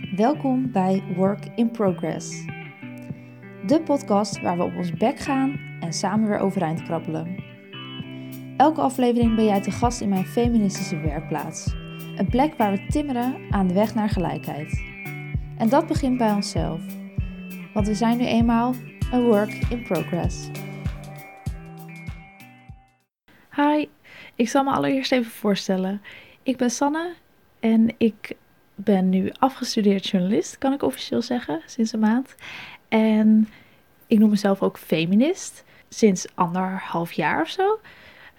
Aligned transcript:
Welkom 0.00 0.72
bij 0.72 1.02
Work 1.16 1.46
in 1.54 1.70
Progress. 1.70 2.44
De 3.66 3.82
podcast 3.84 4.40
waar 4.40 4.56
we 4.56 4.62
op 4.62 4.76
ons 4.76 4.92
bek 4.92 5.18
gaan 5.18 5.60
en 5.80 5.92
samen 5.92 6.28
weer 6.28 6.38
overeind 6.38 6.82
krabbelen. 6.82 7.44
Elke 8.56 8.80
aflevering 8.80 9.36
ben 9.36 9.44
jij 9.44 9.60
te 9.60 9.70
gast 9.70 10.00
in 10.00 10.08
mijn 10.08 10.24
feministische 10.24 11.00
werkplaats. 11.00 11.74
Een 12.16 12.28
plek 12.30 12.54
waar 12.56 12.72
we 12.72 12.86
timmeren 12.86 13.36
aan 13.50 13.66
de 13.66 13.74
weg 13.74 13.94
naar 13.94 14.08
gelijkheid. 14.08 14.82
En 15.58 15.68
dat 15.68 15.86
begint 15.86 16.18
bij 16.18 16.32
onszelf. 16.32 16.80
Want 17.74 17.86
we 17.86 17.94
zijn 17.94 18.18
nu 18.18 18.24
eenmaal 18.24 18.74
een 19.12 19.22
work 19.22 19.52
in 19.70 19.82
progress. 19.82 20.50
Hi, 23.56 23.86
ik 24.34 24.48
zal 24.48 24.64
me 24.64 24.70
allereerst 24.70 25.12
even 25.12 25.32
voorstellen. 25.32 26.02
Ik 26.42 26.56
ben 26.56 26.70
Sanne 26.70 27.14
en 27.60 27.94
ik 27.98 28.36
ben 28.84 29.08
nu 29.08 29.32
afgestudeerd 29.38 30.06
journalist, 30.06 30.58
kan 30.58 30.72
ik 30.72 30.82
officieel 30.82 31.22
zeggen, 31.22 31.60
sinds 31.66 31.92
een 31.92 32.00
maand. 32.00 32.34
En 32.88 33.48
ik 34.06 34.18
noem 34.18 34.30
mezelf 34.30 34.62
ook 34.62 34.78
feminist, 34.78 35.64
sinds 35.88 36.26
anderhalf 36.34 37.12
jaar 37.12 37.40
of 37.40 37.48
zo. 37.48 37.80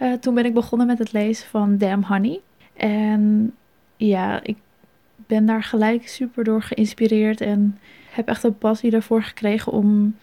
Uh, 0.02 0.14
toen 0.14 0.34
ben 0.34 0.46
ik 0.46 0.54
begonnen 0.54 0.88
met 0.88 0.98
het 0.98 1.12
lezen 1.12 1.48
van 1.48 1.78
Damn 1.78 2.04
Honey. 2.04 2.40
En 2.74 3.56
ja, 3.98 4.44
ik 4.44 4.58
ben 5.16 5.46
daar 5.46 5.64
gelijk 5.64 6.08
super 6.08 6.44
door 6.44 6.62
geïnspireerd 6.62 7.42
en 7.42 7.80
heb 8.10 8.28
echt 8.28 8.44
een 8.44 8.58
passie 8.58 8.90
daarvoor 8.90 9.24
gekregen 9.24 9.72
om 9.72 10.16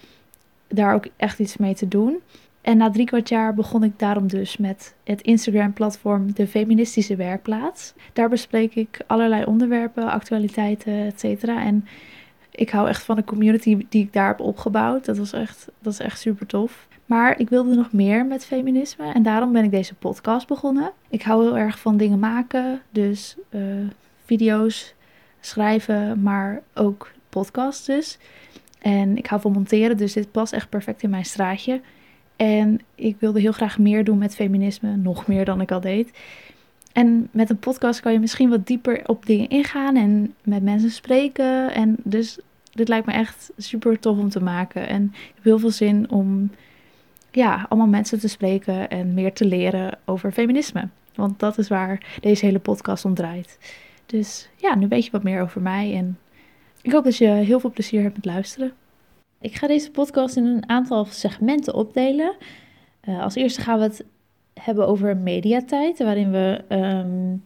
daar 0.68 0.94
ook 0.94 1.06
echt 1.16 1.38
iets 1.38 1.56
mee 1.56 1.74
te 1.74 1.88
doen. 1.88 2.20
En 2.68 2.76
na 2.76 2.90
drie 2.90 3.06
kwart 3.06 3.28
jaar 3.28 3.54
begon 3.54 3.84
ik 3.84 3.98
daarom 3.98 4.26
dus 4.26 4.56
met 4.56 4.94
het 5.04 5.20
Instagram-platform 5.20 6.32
De 6.32 6.46
Feministische 6.46 7.16
Werkplaats. 7.16 7.94
Daar 8.12 8.28
bespreek 8.28 8.74
ik 8.74 9.00
allerlei 9.06 9.44
onderwerpen, 9.44 10.10
actualiteiten, 10.10 10.92
et 10.92 11.20
cetera. 11.20 11.62
En 11.64 11.86
ik 12.50 12.70
hou 12.70 12.88
echt 12.88 13.02
van 13.02 13.16
de 13.16 13.24
community 13.24 13.86
die 13.88 14.02
ik 14.02 14.12
daar 14.12 14.26
heb 14.26 14.40
opgebouwd. 14.40 15.04
Dat, 15.04 15.18
was 15.18 15.32
echt, 15.32 15.68
dat 15.80 15.92
is 15.92 15.98
echt 15.98 16.20
super 16.20 16.46
tof. 16.46 16.88
Maar 17.06 17.38
ik 17.38 17.48
wilde 17.48 17.74
nog 17.74 17.92
meer 17.92 18.26
met 18.26 18.44
feminisme 18.44 19.12
en 19.12 19.22
daarom 19.22 19.52
ben 19.52 19.64
ik 19.64 19.70
deze 19.70 19.94
podcast 19.94 20.46
begonnen. 20.46 20.92
Ik 21.08 21.22
hou 21.22 21.44
heel 21.44 21.58
erg 21.58 21.78
van 21.78 21.96
dingen 21.96 22.18
maken, 22.18 22.80
dus 22.90 23.36
uh, 23.50 23.60
video's 24.24 24.94
schrijven, 25.40 26.22
maar 26.22 26.62
ook 26.74 27.10
podcasts 27.28 27.86
dus. 27.86 28.18
En 28.78 29.16
ik 29.16 29.26
hou 29.26 29.40
van 29.40 29.52
monteren, 29.52 29.96
dus 29.96 30.12
dit 30.12 30.32
past 30.32 30.52
echt 30.52 30.68
perfect 30.68 31.02
in 31.02 31.10
mijn 31.10 31.24
straatje. 31.24 31.80
En 32.38 32.80
ik 32.94 33.16
wilde 33.18 33.40
heel 33.40 33.52
graag 33.52 33.78
meer 33.78 34.04
doen 34.04 34.18
met 34.18 34.34
feminisme, 34.34 34.96
nog 34.96 35.26
meer 35.26 35.44
dan 35.44 35.60
ik 35.60 35.70
al 35.70 35.80
deed. 35.80 36.10
En 36.92 37.28
met 37.30 37.50
een 37.50 37.58
podcast 37.58 38.00
kan 38.00 38.12
je 38.12 38.18
misschien 38.18 38.48
wat 38.48 38.66
dieper 38.66 39.00
op 39.06 39.26
dingen 39.26 39.48
ingaan 39.48 39.96
en 39.96 40.34
met 40.42 40.62
mensen 40.62 40.90
spreken. 40.90 41.74
En 41.74 41.96
dus 42.04 42.38
dit 42.72 42.88
lijkt 42.88 43.06
me 43.06 43.12
echt 43.12 43.50
super 43.56 43.98
tof 43.98 44.18
om 44.18 44.28
te 44.28 44.42
maken. 44.42 44.88
En 44.88 45.04
ik 45.04 45.32
heb 45.34 45.44
heel 45.44 45.58
veel 45.58 45.70
zin 45.70 46.10
om 46.10 46.50
ja, 47.30 47.66
allemaal 47.68 47.88
mensen 47.88 48.18
te 48.18 48.28
spreken 48.28 48.88
en 48.90 49.14
meer 49.14 49.32
te 49.32 49.44
leren 49.44 49.98
over 50.04 50.32
feminisme. 50.32 50.88
Want 51.14 51.38
dat 51.38 51.58
is 51.58 51.68
waar 51.68 52.18
deze 52.20 52.44
hele 52.44 52.58
podcast 52.58 53.04
om 53.04 53.14
draait. 53.14 53.58
Dus 54.06 54.48
ja, 54.56 54.74
nu 54.74 54.88
weet 54.88 55.04
je 55.04 55.10
wat 55.10 55.22
meer 55.22 55.42
over 55.42 55.60
mij. 55.60 55.94
En 55.94 56.18
ik 56.82 56.92
hoop 56.92 57.04
dat 57.04 57.16
je 57.16 57.28
heel 57.28 57.60
veel 57.60 57.70
plezier 57.70 58.02
hebt 58.02 58.16
met 58.16 58.24
luisteren. 58.24 58.72
Ik 59.40 59.54
ga 59.54 59.66
deze 59.66 59.90
podcast 59.90 60.36
in 60.36 60.44
een 60.44 60.68
aantal 60.68 61.04
segmenten 61.04 61.74
opdelen. 61.74 62.36
Uh, 63.08 63.22
als 63.22 63.34
eerste 63.34 63.60
gaan 63.60 63.78
we 63.78 63.84
het 63.84 64.04
hebben 64.54 64.86
over 64.88 65.16
mediatijd, 65.16 65.98
waarin 65.98 66.30
we 66.30 66.64
um, 66.68 67.44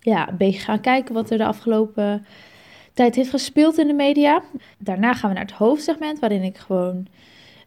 ja, 0.00 0.28
een 0.28 0.36
beetje 0.36 0.60
gaan 0.60 0.80
kijken 0.80 1.14
wat 1.14 1.30
er 1.30 1.38
de 1.38 1.44
afgelopen 1.44 2.26
tijd 2.92 3.14
heeft 3.14 3.30
gespeeld 3.30 3.78
in 3.78 3.86
de 3.86 3.92
media. 3.92 4.42
Daarna 4.78 5.14
gaan 5.14 5.28
we 5.30 5.36
naar 5.36 5.44
het 5.46 5.54
hoofdsegment, 5.54 6.18
waarin 6.18 6.42
ik 6.42 6.56
gewoon 6.56 7.06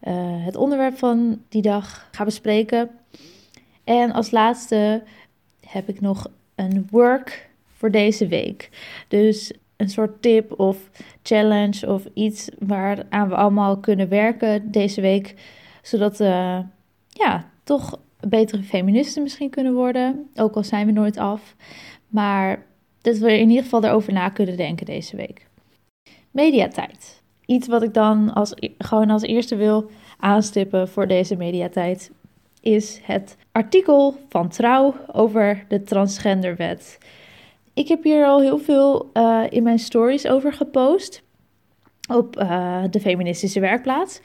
uh, 0.03 0.13
het 0.45 0.55
onderwerp 0.55 0.97
van 0.97 1.41
die 1.49 1.61
dag 1.61 2.09
ga 2.11 2.23
bespreken. 2.23 2.89
En 3.83 4.11
als 4.11 4.31
laatste 4.31 5.03
heb 5.67 5.89
ik 5.89 6.01
nog 6.01 6.27
een 6.55 6.87
work 6.89 7.49
voor 7.77 7.91
deze 7.91 8.27
week. 8.27 8.69
Dus 9.07 9.53
een 9.81 9.89
soort 9.89 10.21
tip 10.21 10.59
of 10.59 10.89
challenge 11.23 11.87
of 11.87 12.05
iets 12.13 12.49
waaraan 12.59 13.29
we 13.29 13.35
allemaal 13.35 13.77
kunnen 13.77 14.09
werken 14.09 14.71
deze 14.71 15.01
week. 15.01 15.35
Zodat 15.81 16.17
we 16.17 16.63
ja, 17.09 17.49
toch 17.63 17.99
betere 18.27 18.63
feministen 18.63 19.23
misschien 19.23 19.49
kunnen 19.49 19.73
worden. 19.73 20.29
Ook 20.35 20.55
al 20.55 20.63
zijn 20.63 20.85
we 20.85 20.91
nooit 20.91 21.17
af. 21.17 21.55
Maar 22.07 22.65
dat 23.01 23.17
we 23.17 23.39
in 23.39 23.49
ieder 23.49 23.63
geval 23.63 23.83
erover 23.83 24.13
na 24.13 24.29
kunnen 24.29 24.57
denken 24.57 24.85
deze 24.85 25.15
week. 25.15 25.47
Mediatijd. 26.31 27.21
Iets 27.45 27.67
wat 27.67 27.83
ik 27.83 27.93
dan 27.93 28.33
als, 28.33 28.53
gewoon 28.77 29.09
als 29.09 29.21
eerste 29.21 29.55
wil 29.55 29.89
aanstippen 30.19 30.89
voor 30.89 31.07
deze 31.07 31.35
mediatijd 31.35 32.11
is 32.61 32.99
het 33.03 33.37
artikel 33.51 34.17
van 34.29 34.49
Trouw 34.49 34.95
over 35.11 35.65
de 35.67 35.83
transgenderwet. 35.83 36.97
Ik 37.73 37.87
heb 37.87 38.03
hier 38.03 38.25
al 38.25 38.41
heel 38.41 38.57
veel 38.57 39.09
uh, 39.13 39.43
in 39.49 39.63
mijn 39.63 39.79
stories 39.79 40.27
over 40.27 40.53
gepost. 40.53 41.23
Op 42.09 42.39
uh, 42.39 42.83
de 42.89 42.99
feministische 42.99 43.59
werkplaats. 43.59 44.21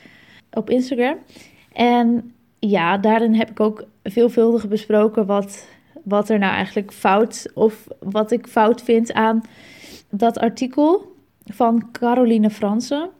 Op 0.52 0.70
Instagram. 0.70 1.18
En 1.72 2.34
ja, 2.58 2.98
daarin 2.98 3.34
heb 3.34 3.50
ik 3.50 3.60
ook 3.60 3.84
veelvuldig 4.04 4.68
besproken 4.68 5.26
wat, 5.26 5.68
wat 6.04 6.28
er 6.28 6.38
nou 6.38 6.52
eigenlijk 6.54 6.92
fout 6.92 7.50
of 7.54 7.86
wat 7.98 8.30
ik 8.30 8.46
fout 8.46 8.82
vind 8.82 9.12
aan 9.12 9.40
dat 10.10 10.38
artikel 10.38 11.14
van 11.44 11.90
Caroline 11.92 12.50
Fransen. 12.50 13.10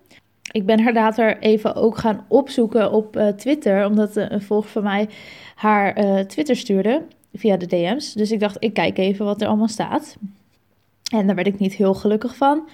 Ik 0.50 0.66
ben 0.66 0.80
haar 0.80 0.92
later 0.92 1.38
even 1.38 1.74
ook 1.74 1.98
gaan 1.98 2.24
opzoeken 2.28 2.92
op 2.92 3.16
uh, 3.16 3.28
Twitter, 3.28 3.86
omdat 3.86 4.16
een 4.16 4.42
volger 4.42 4.70
van 4.70 4.82
mij 4.82 5.08
haar 5.54 5.94
Twitter 6.26 6.56
stuurde 6.56 7.02
via 7.38 7.56
de 7.56 7.66
DM's. 7.66 8.12
Dus 8.12 8.30
ik 8.30 8.40
dacht, 8.40 8.56
ik 8.58 8.74
kijk 8.74 8.98
even 8.98 9.24
wat 9.24 9.40
er 9.40 9.48
allemaal 9.48 9.68
staat. 9.68 10.16
En 11.12 11.26
daar 11.26 11.34
werd 11.34 11.46
ik 11.46 11.58
niet 11.58 11.74
heel 11.74 11.94
gelukkig 11.94 12.36
van. 12.36 12.68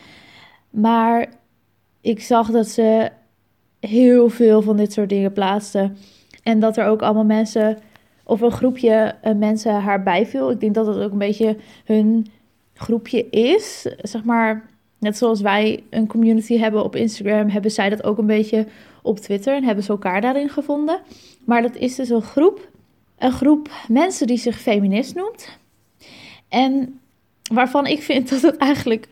Maar 0.70 1.28
ik 2.00 2.20
zag 2.20 2.50
dat 2.50 2.68
ze 2.68 3.10
heel 3.80 4.28
veel 4.28 4.62
van 4.62 4.76
dit 4.76 4.92
soort 4.92 5.08
dingen 5.08 5.32
plaatste. 5.32 5.92
En 6.42 6.60
dat 6.60 6.76
er 6.76 6.86
ook 6.86 7.02
allemaal 7.02 7.24
mensen, 7.24 7.78
of 8.24 8.40
een 8.40 8.50
groepje 8.50 9.14
uh, 9.24 9.34
mensen 9.34 9.80
haar 9.80 10.02
bijviel. 10.02 10.50
Ik 10.50 10.60
denk 10.60 10.74
dat 10.74 10.86
het 10.86 10.96
ook 10.96 11.12
een 11.12 11.18
beetje 11.18 11.56
hun 11.84 12.26
groepje 12.74 13.30
is. 13.30 13.86
Zeg 13.98 14.24
maar, 14.24 14.68
net 14.98 15.16
zoals 15.16 15.40
wij 15.40 15.82
een 15.90 16.06
community 16.06 16.58
hebben 16.58 16.84
op 16.84 16.96
Instagram, 16.96 17.48
hebben 17.48 17.70
zij 17.70 17.88
dat 17.88 18.04
ook 18.04 18.18
een 18.18 18.26
beetje 18.26 18.66
op 19.02 19.18
Twitter. 19.18 19.54
En 19.54 19.64
hebben 19.64 19.84
ze 19.84 19.90
elkaar 19.90 20.20
daarin 20.20 20.48
gevonden. 20.48 20.98
Maar 21.44 21.62
dat 21.62 21.76
is 21.76 21.94
dus 21.94 22.08
een 22.08 22.22
groep 22.22 22.70
een 23.22 23.32
groep 23.32 23.70
mensen 23.88 24.26
die 24.26 24.36
zich 24.36 24.60
feminist 24.60 25.14
noemt. 25.14 25.58
En 26.48 27.00
waarvan 27.52 27.86
ik 27.86 28.02
vind 28.02 28.28
dat 28.30 28.42
het 28.42 28.56
eigenlijk 28.56 29.08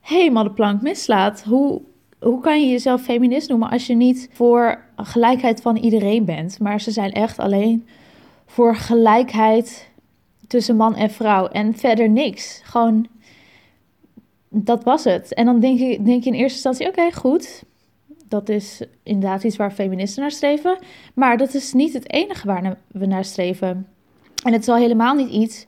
helemaal 0.00 0.42
de 0.42 0.50
plank 0.50 0.82
mislaat. 0.82 1.42
Hoe, 1.42 1.82
hoe 2.20 2.40
kan 2.40 2.60
je 2.60 2.70
jezelf 2.70 3.02
feminist 3.02 3.48
noemen 3.48 3.70
als 3.70 3.86
je 3.86 3.94
niet 3.94 4.28
voor 4.32 4.84
gelijkheid 4.96 5.60
van 5.60 5.76
iedereen 5.76 6.24
bent? 6.24 6.60
Maar 6.60 6.80
ze 6.80 6.90
zijn 6.90 7.12
echt 7.12 7.38
alleen 7.38 7.86
voor 8.46 8.76
gelijkheid 8.76 9.90
tussen 10.46 10.76
man 10.76 10.94
en 10.94 11.10
vrouw. 11.10 11.46
En 11.46 11.74
verder 11.74 12.08
niks. 12.08 12.60
Gewoon, 12.64 13.06
dat 14.48 14.84
was 14.84 15.04
het. 15.04 15.34
En 15.34 15.44
dan 15.44 15.60
denk 15.60 15.78
je, 15.78 16.02
denk 16.02 16.24
je 16.24 16.30
in 16.30 16.36
eerste 16.36 16.68
instantie, 16.68 16.88
oké, 16.88 17.12
goed 17.12 17.64
dat 18.28 18.48
is 18.48 18.82
inderdaad 19.02 19.44
iets 19.44 19.56
waar 19.56 19.70
feministen 19.72 20.22
naar 20.22 20.30
streven. 20.30 20.78
Maar 21.14 21.36
dat 21.36 21.54
is 21.54 21.72
niet 21.72 21.92
het 21.92 22.12
enige 22.12 22.46
waar 22.46 22.76
we 22.86 23.06
naar 23.06 23.24
streven. 23.24 23.86
En 24.44 24.52
het 24.52 24.60
is 24.60 24.68
al 24.68 24.76
helemaal 24.76 25.14
niet 25.14 25.30
iets 25.30 25.66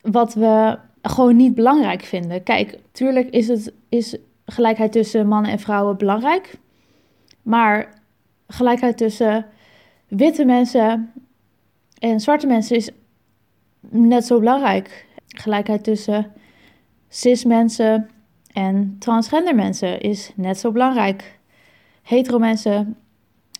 wat 0.00 0.34
we 0.34 0.78
gewoon 1.02 1.36
niet 1.36 1.54
belangrijk 1.54 2.02
vinden. 2.02 2.42
Kijk, 2.42 2.78
tuurlijk 2.92 3.30
is, 3.30 3.48
het, 3.48 3.72
is 3.88 4.16
gelijkheid 4.46 4.92
tussen 4.92 5.28
mannen 5.28 5.50
en 5.50 5.58
vrouwen 5.58 5.96
belangrijk. 5.96 6.58
Maar 7.42 8.00
gelijkheid 8.46 8.96
tussen 8.96 9.46
witte 10.08 10.44
mensen 10.44 11.12
en 11.98 12.20
zwarte 12.20 12.46
mensen 12.46 12.76
is 12.76 12.90
net 13.80 14.26
zo 14.26 14.38
belangrijk. 14.38 15.06
Gelijkheid 15.26 15.84
tussen 15.84 16.32
cis 17.08 17.44
mensen 17.44 18.10
en 18.52 18.96
transgender 18.98 19.54
mensen 19.54 20.00
is 20.00 20.32
net 20.36 20.58
zo 20.58 20.72
belangrijk 20.72 21.38
hetero 22.02 22.38
mensen, 22.38 22.96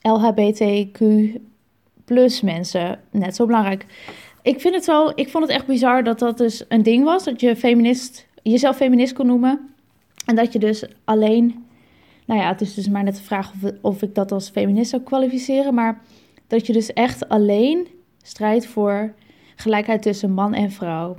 LHBTQ 0.02 1.00
plus 2.04 2.40
mensen, 2.40 3.00
net 3.10 3.36
zo 3.36 3.46
belangrijk. 3.46 3.86
Ik 4.42 4.60
vind 4.60 4.74
het 4.74 4.86
wel, 4.86 5.12
ik 5.14 5.28
vond 5.28 5.44
het 5.44 5.52
echt 5.52 5.66
bizar 5.66 6.04
dat 6.04 6.18
dat 6.18 6.38
dus 6.38 6.64
een 6.68 6.82
ding 6.82 7.04
was, 7.04 7.24
dat 7.24 7.40
je 7.40 7.56
feminist, 7.56 8.26
jezelf 8.42 8.76
feminist 8.76 9.12
kon 9.12 9.26
noemen. 9.26 9.70
En 10.26 10.34
dat 10.36 10.52
je 10.52 10.58
dus 10.58 10.84
alleen, 11.04 11.64
nou 12.26 12.40
ja, 12.40 12.48
het 12.48 12.60
is 12.60 12.74
dus 12.74 12.88
maar 12.88 13.02
net 13.02 13.16
de 13.16 13.22
vraag 13.22 13.52
of, 13.52 13.70
of 13.80 14.02
ik 14.02 14.14
dat 14.14 14.32
als 14.32 14.50
feminist 14.50 14.90
zou 14.90 15.02
kwalificeren, 15.02 15.74
maar 15.74 16.00
dat 16.46 16.66
je 16.66 16.72
dus 16.72 16.92
echt 16.92 17.28
alleen 17.28 17.88
strijdt 18.22 18.66
voor 18.66 19.14
gelijkheid 19.56 20.02
tussen 20.02 20.32
man 20.32 20.54
en 20.54 20.70
vrouw. 20.70 21.16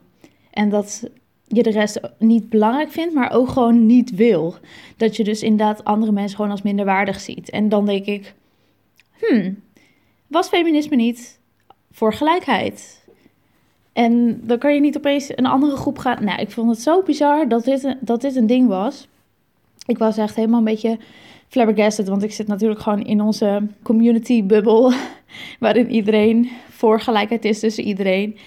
En 0.52 0.70
dat 0.70 1.10
je 1.56 1.64
de 1.64 1.72
rest 1.72 2.00
niet 2.18 2.50
belangrijk 2.50 2.92
vindt, 2.92 3.14
maar 3.14 3.32
ook 3.32 3.50
gewoon 3.50 3.86
niet 3.86 4.16
wil. 4.16 4.56
Dat 4.98 5.16
je 5.16 5.24
dus 5.24 5.42
inderdaad 5.42 5.84
andere 5.84 6.12
mensen 6.12 6.36
gewoon 6.36 6.52
als 6.52 6.62
minderwaardig 6.62 7.20
ziet. 7.20 7.50
En 7.50 7.70
dan 7.70 7.86
denk 7.86 8.06
ik, 8.06 8.34
hmm, 9.20 9.62
was 10.28 10.48
feminisme 10.48 10.96
niet 10.96 11.40
voor 11.92 12.14
gelijkheid? 12.14 13.04
En 13.94 14.42
dan 14.44 14.58
kan 14.58 14.74
je 14.74 14.80
niet 14.80 14.98
opeens 14.98 15.38
een 15.38 15.46
andere 15.46 15.76
groep 15.76 15.98
gaan. 15.98 16.24
Nou, 16.24 16.42
ik 16.42 16.52
vond 16.52 16.70
het 16.70 16.82
zo 16.82 17.02
bizar 17.04 17.48
dat 17.48 17.64
dit, 17.64 17.96
dat 18.00 18.22
dit 18.22 18.36
een 18.36 18.48
ding 18.48 18.68
was. 18.68 19.08
Ik 19.86 19.98
was 19.98 20.18
echt 20.18 20.36
helemaal 20.36 20.60
een 20.60 20.66
beetje 20.66 20.98
flabbergasted, 21.48 22.08
want 22.08 22.24
ik 22.24 22.34
zit 22.34 22.48
natuurlijk 22.48 22.82
gewoon 22.82 23.04
in 23.04 23.22
onze 23.22 23.68
community 23.84 24.44
bubbel, 24.44 24.94
waarin 25.60 25.92
iedereen 25.92 26.50
voor 26.70 27.02
gelijkheid 27.02 27.46
is 27.46 27.60
tussen 27.60 27.84
iedereen. 27.84 28.38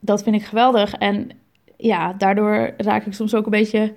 Dat 0.00 0.22
vind 0.22 0.36
ik 0.36 0.44
geweldig. 0.44 0.92
En 0.92 1.30
ja, 1.76 2.12
daardoor 2.12 2.74
raak 2.76 3.06
ik 3.06 3.12
soms 3.12 3.34
ook 3.34 3.44
een 3.44 3.50
beetje 3.50 3.92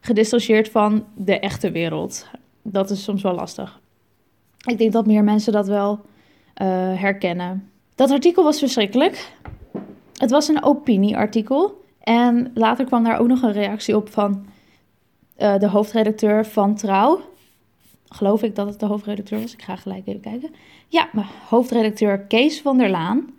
gedistanceerd 0.00 0.68
van 0.68 1.04
de 1.14 1.38
echte 1.38 1.70
wereld. 1.70 2.26
Dat 2.62 2.90
is 2.90 3.02
soms 3.02 3.22
wel 3.22 3.34
lastig. 3.34 3.80
Ik 4.66 4.78
denk 4.78 4.92
dat 4.92 5.06
meer 5.06 5.24
mensen 5.24 5.52
dat 5.52 5.66
wel 5.66 5.92
uh, 5.92 6.66
herkennen. 7.00 7.70
Dat 7.94 8.10
artikel 8.10 8.44
was 8.44 8.58
verschrikkelijk. 8.58 9.32
Het 10.14 10.30
was 10.30 10.48
een 10.48 10.62
opinieartikel. 10.62 11.82
En 12.00 12.50
later 12.54 12.84
kwam 12.84 13.04
daar 13.04 13.18
ook 13.18 13.26
nog 13.26 13.42
een 13.42 13.52
reactie 13.52 13.96
op 13.96 14.08
van 14.10 14.46
uh, 15.38 15.58
de 15.58 15.68
hoofdredacteur 15.68 16.46
van 16.46 16.74
Trouw. 16.74 17.20
Geloof 18.08 18.42
ik 18.42 18.54
dat 18.54 18.66
het 18.66 18.80
de 18.80 18.86
hoofdredacteur 18.86 19.40
was. 19.40 19.52
Ik 19.52 19.62
ga 19.62 19.76
gelijk 19.76 20.06
even 20.06 20.20
kijken. 20.20 20.50
Ja, 20.88 21.08
hoofdredacteur 21.48 22.18
Kees 22.18 22.60
van 22.60 22.78
der 22.78 22.90
Laan. 22.90 23.30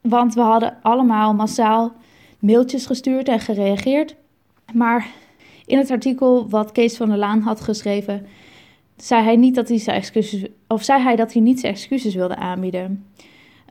Want 0.00 0.34
we 0.34 0.40
hadden 0.40 0.76
allemaal 0.82 1.34
massaal 1.34 1.92
mailtjes 2.42 2.86
gestuurd 2.86 3.28
en 3.28 3.40
gereageerd. 3.40 4.16
Maar 4.72 5.06
in 5.66 5.78
het 5.78 5.90
artikel 5.90 6.48
wat 6.48 6.72
Kees 6.72 6.96
van 6.96 7.08
der 7.08 7.18
Laan 7.18 7.40
had 7.40 7.60
geschreven, 7.60 8.26
zei 8.96 9.22
hij 9.22 9.36
niet 9.36 9.54
dat 9.54 9.68
hij 9.68 9.78
zijn 9.78 9.96
excuses, 9.96 10.46
of 10.68 10.82
zei 10.82 11.02
hij 11.02 11.16
dat 11.16 11.32
hij 11.32 11.42
niet 11.42 11.60
zijn 11.60 11.72
excuses 11.72 12.14
wilde 12.14 12.36
aanbieden. 12.36 13.06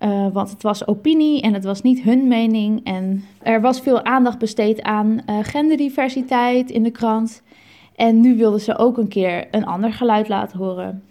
Uh, 0.04 0.28
want 0.34 0.50
het 0.50 0.64
was 0.64 0.88
opinie 0.88 1.42
en 1.42 1.54
het 1.54 1.64
was 1.64 1.82
niet 1.82 2.02
hun 2.02 2.28
mening. 2.28 2.84
En 2.84 3.24
er 3.42 3.62
was 3.62 3.82
veel 3.82 4.04
aandacht 4.04 4.38
besteed 4.38 4.82
aan 4.82 5.22
uh, 5.30 5.38
genderdiversiteit 5.42 6.70
in 6.70 6.84
de 6.84 6.92
krant. 6.92 7.42
En 7.96 8.22
nu 8.22 8.38
wilden 8.38 8.60
ze 8.60 8.78
ook 8.78 8.98
een 8.98 9.08
keer 9.08 9.48
een 9.52 9.66
ander 9.66 9.94
geluid 9.94 10.28
laten 10.28 10.58
horen. 10.58 11.04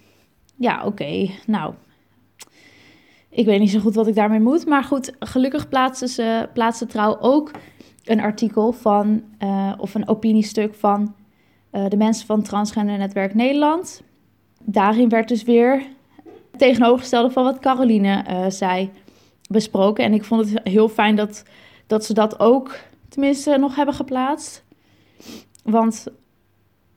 Ja, 0.56 0.84
oké. 0.84 1.30
Nou, 1.46 1.74
ik 3.30 3.46
weet 3.46 3.60
niet 3.60 3.70
zo 3.70 3.80
goed 3.80 3.94
wat 3.94 4.06
ik 4.06 4.14
daarmee 4.14 4.40
moet. 4.40 4.66
Maar 4.66 4.84
goed, 4.84 5.12
gelukkig 5.18 5.68
plaatste, 5.68 6.08
ze, 6.08 6.48
plaatste 6.52 6.86
Trouw 6.86 7.18
ook 7.20 7.50
een 8.04 8.20
artikel 8.20 8.72
van, 8.72 9.22
uh, 9.42 9.72
of 9.78 9.94
een 9.94 10.08
opiniestuk 10.08 10.74
van 10.74 11.14
uh, 11.72 11.88
de 11.88 11.96
mensen 11.96 12.26
van 12.26 12.42
Transgender 12.42 12.98
Netwerk 12.98 13.34
Nederland. 13.34 14.02
Daarin 14.64 15.08
werd 15.08 15.28
dus 15.28 15.42
weer 15.42 15.82
tegenovergestelde 16.56 17.30
van 17.30 17.44
wat 17.44 17.58
Caroline 17.58 18.24
uh, 18.30 18.44
zei 18.48 18.90
besproken. 19.48 20.04
En 20.04 20.14
ik 20.14 20.24
vond 20.24 20.50
het 20.50 20.60
heel 20.68 20.88
fijn 20.88 21.16
dat, 21.16 21.44
dat 21.86 22.04
ze 22.04 22.14
dat 22.14 22.40
ook 22.40 22.78
tenminste 23.08 23.56
nog 23.56 23.76
hebben 23.76 23.94
geplaatst. 23.94 24.64
Want 25.62 26.06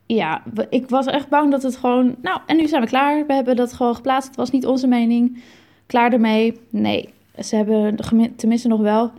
ja, 0.06 0.42
ik 0.70 0.88
was 0.88 1.06
echt 1.06 1.28
bang 1.28 1.50
dat 1.50 1.62
het 1.62 1.76
gewoon. 1.76 2.16
Nou, 2.22 2.40
en 2.46 2.56
nu 2.56 2.68
zijn 2.68 2.82
we 2.82 2.88
klaar. 2.88 3.26
We 3.26 3.32
hebben 3.32 3.56
dat 3.56 3.72
gewoon 3.72 3.94
geplaatst. 3.94 4.28
Het 4.28 4.36
was 4.36 4.50
niet 4.50 4.66
onze 4.66 4.86
mening 4.86 5.42
klaar 5.86 6.12
ermee. 6.12 6.60
Nee, 6.70 7.08
ze 7.38 7.56
hebben 7.56 7.96
tenminste 8.36 8.68
nog 8.68 8.80
wel 8.80 9.10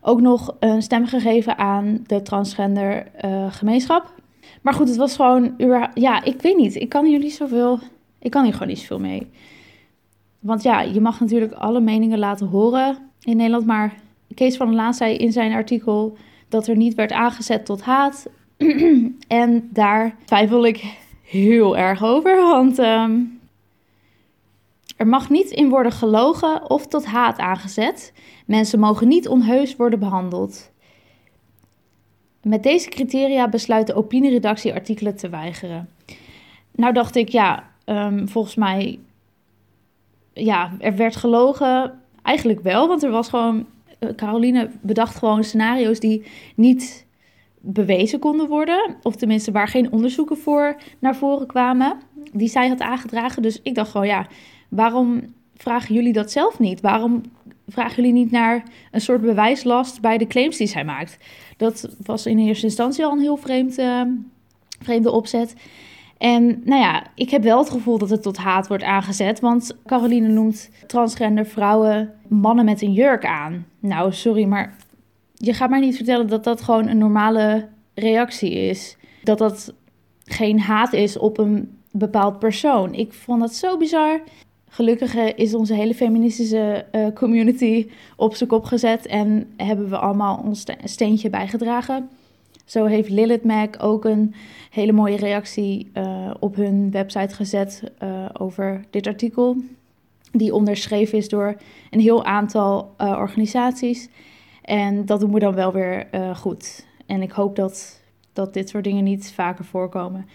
ook 0.00 0.20
nog 0.20 0.56
een 0.58 0.82
stem 0.82 1.06
gegeven 1.06 1.58
aan 1.58 2.04
de 2.06 2.22
transgender 2.22 3.06
uh, 3.24 3.52
gemeenschap. 3.52 4.14
Maar 4.62 4.74
goed, 4.74 4.88
het 4.88 4.96
was 4.96 5.16
gewoon, 5.16 5.54
ja, 5.94 6.24
ik 6.24 6.42
weet 6.42 6.56
niet. 6.56 6.74
Ik 6.74 6.88
kan 6.88 7.04
niet 7.04 7.34
zoveel, 7.34 7.78
ik 8.18 8.30
kan 8.30 8.42
hier 8.42 8.52
gewoon 8.52 8.68
niet 8.68 8.78
zoveel 8.78 9.00
mee. 9.00 9.26
Want 10.38 10.62
ja, 10.62 10.80
je 10.80 11.00
mag 11.00 11.20
natuurlijk 11.20 11.52
alle 11.52 11.80
meningen 11.80 12.18
laten 12.18 12.46
horen 12.46 12.96
in 13.22 13.36
Nederland. 13.36 13.66
Maar 13.66 13.94
Kees 14.34 14.56
van 14.56 14.66
der 14.66 14.76
Laan 14.76 14.94
zei 14.94 15.16
in 15.16 15.32
zijn 15.32 15.52
artikel 15.52 16.16
dat 16.48 16.66
er 16.66 16.76
niet 16.76 16.94
werd 16.94 17.12
aangezet 17.12 17.64
tot 17.64 17.82
haat. 17.82 18.28
en 19.28 19.68
daar 19.72 20.16
twijfel 20.24 20.66
ik 20.66 20.84
heel 21.22 21.76
erg 21.76 22.02
over. 22.02 22.36
Want 22.36 22.78
um, 22.78 23.37
er 24.98 25.06
mag 25.06 25.30
niet 25.30 25.50
in 25.50 25.68
worden 25.68 25.92
gelogen 25.92 26.70
of 26.70 26.86
tot 26.86 27.04
haat 27.04 27.38
aangezet. 27.38 28.12
Mensen 28.46 28.78
mogen 28.78 29.08
niet 29.08 29.28
onheus 29.28 29.76
worden 29.76 29.98
behandeld. 29.98 30.70
Met 32.42 32.62
deze 32.62 32.88
criteria 32.88 33.48
besluit 33.48 33.86
de 33.86 33.94
opinieredactie 33.94 34.74
artikelen 34.74 35.16
te 35.16 35.28
weigeren. 35.28 35.88
Nou 36.70 36.92
dacht 36.92 37.16
ik, 37.16 37.28
ja, 37.28 37.70
um, 37.84 38.28
volgens 38.28 38.54
mij, 38.54 38.98
ja, 40.32 40.72
er 40.78 40.96
werd 40.96 41.16
gelogen. 41.16 42.00
Eigenlijk 42.22 42.60
wel, 42.60 42.88
want 42.88 43.02
er 43.02 43.10
was 43.10 43.28
gewoon, 43.28 43.66
uh, 44.00 44.10
Caroline 44.14 44.70
bedacht 44.80 45.16
gewoon 45.16 45.44
scenario's 45.44 46.00
die 46.00 46.26
niet 46.54 47.06
bewezen 47.60 48.18
konden 48.18 48.48
worden. 48.48 48.96
Of 49.02 49.16
tenminste 49.16 49.52
waar 49.52 49.68
geen 49.68 49.92
onderzoeken 49.92 50.38
voor 50.38 50.76
naar 50.98 51.16
voren 51.16 51.46
kwamen. 51.46 52.00
Die 52.32 52.48
zij 52.48 52.68
had 52.68 52.80
aangedragen. 52.80 53.42
Dus 53.42 53.60
ik 53.62 53.74
dacht 53.74 53.90
gewoon, 53.90 54.06
ja, 54.06 54.26
Waarom 54.68 55.34
vragen 55.56 55.94
jullie 55.94 56.12
dat 56.12 56.32
zelf 56.32 56.58
niet? 56.58 56.80
Waarom 56.80 57.22
vragen 57.68 57.96
jullie 57.96 58.12
niet 58.12 58.30
naar 58.30 58.62
een 58.90 59.00
soort 59.00 59.20
bewijslast 59.20 60.00
bij 60.00 60.18
de 60.18 60.26
claims 60.26 60.56
die 60.56 60.66
zij 60.66 60.84
maakt? 60.84 61.18
Dat 61.56 61.88
was 62.02 62.26
in 62.26 62.38
eerste 62.38 62.66
instantie 62.66 63.04
al 63.04 63.12
een 63.12 63.20
heel 63.20 63.36
vreemd, 63.36 63.78
uh, 63.78 64.02
vreemde 64.82 65.10
opzet. 65.10 65.54
En 66.18 66.60
nou 66.64 66.80
ja, 66.80 67.06
ik 67.14 67.30
heb 67.30 67.42
wel 67.42 67.58
het 67.58 67.70
gevoel 67.70 67.98
dat 67.98 68.10
het 68.10 68.22
tot 68.22 68.36
haat 68.36 68.68
wordt 68.68 68.82
aangezet. 68.82 69.40
Want 69.40 69.76
Caroline 69.86 70.28
noemt 70.28 70.70
transgender 70.86 71.46
vrouwen 71.46 72.14
mannen 72.28 72.64
met 72.64 72.82
een 72.82 72.92
jurk 72.92 73.26
aan. 73.26 73.66
Nou, 73.78 74.12
sorry, 74.12 74.44
maar 74.44 74.76
je 75.34 75.52
gaat 75.52 75.70
mij 75.70 75.80
niet 75.80 75.96
vertellen 75.96 76.28
dat 76.28 76.44
dat 76.44 76.62
gewoon 76.62 76.88
een 76.88 76.98
normale 76.98 77.68
reactie 77.94 78.50
is. 78.50 78.96
Dat 79.22 79.38
dat 79.38 79.74
geen 80.24 80.60
haat 80.60 80.92
is 80.92 81.18
op 81.18 81.38
een 81.38 81.78
bepaald 81.92 82.38
persoon. 82.38 82.94
Ik 82.94 83.12
vond 83.12 83.40
dat 83.40 83.54
zo 83.54 83.76
bizar. 83.76 84.20
Gelukkig 84.68 85.14
eh, 85.14 85.32
is 85.34 85.54
onze 85.54 85.74
hele 85.74 85.94
feministische 85.94 86.86
uh, 86.92 87.06
community 87.14 87.88
op 88.16 88.34
zijn 88.34 88.48
kop 88.48 88.64
gezet 88.64 89.06
en 89.06 89.52
hebben 89.56 89.88
we 89.88 89.98
allemaal 89.98 90.42
ons 90.44 90.64
steentje 90.84 91.30
bijgedragen. 91.30 92.08
Zo 92.64 92.84
heeft 92.84 93.08
Lilith 93.08 93.44
Mac 93.44 93.82
ook 93.82 94.04
een 94.04 94.34
hele 94.70 94.92
mooie 94.92 95.16
reactie 95.16 95.90
uh, 95.94 96.30
op 96.40 96.56
hun 96.56 96.90
website 96.90 97.34
gezet 97.34 97.82
uh, 98.02 98.24
over 98.32 98.84
dit 98.90 99.06
artikel. 99.06 99.56
Die 100.32 100.54
onderschreven 100.54 101.18
is 101.18 101.28
door 101.28 101.56
een 101.90 102.00
heel 102.00 102.24
aantal 102.24 102.94
organisaties. 102.98 104.08
En 104.62 105.06
dat 105.06 105.20
doen 105.20 105.32
we 105.32 105.38
dan 105.38 105.54
wel 105.54 105.72
weer 105.72 106.06
goed. 106.34 106.86
En 107.06 107.22
ik 107.22 107.30
hoop 107.30 107.56
dat, 107.56 108.02
dat 108.32 108.54
dit 108.54 108.68
soort 108.68 108.84
dingen 108.84 109.04
niet 109.04 109.32
vaker 109.32 109.64
voorkomen. 109.64 110.26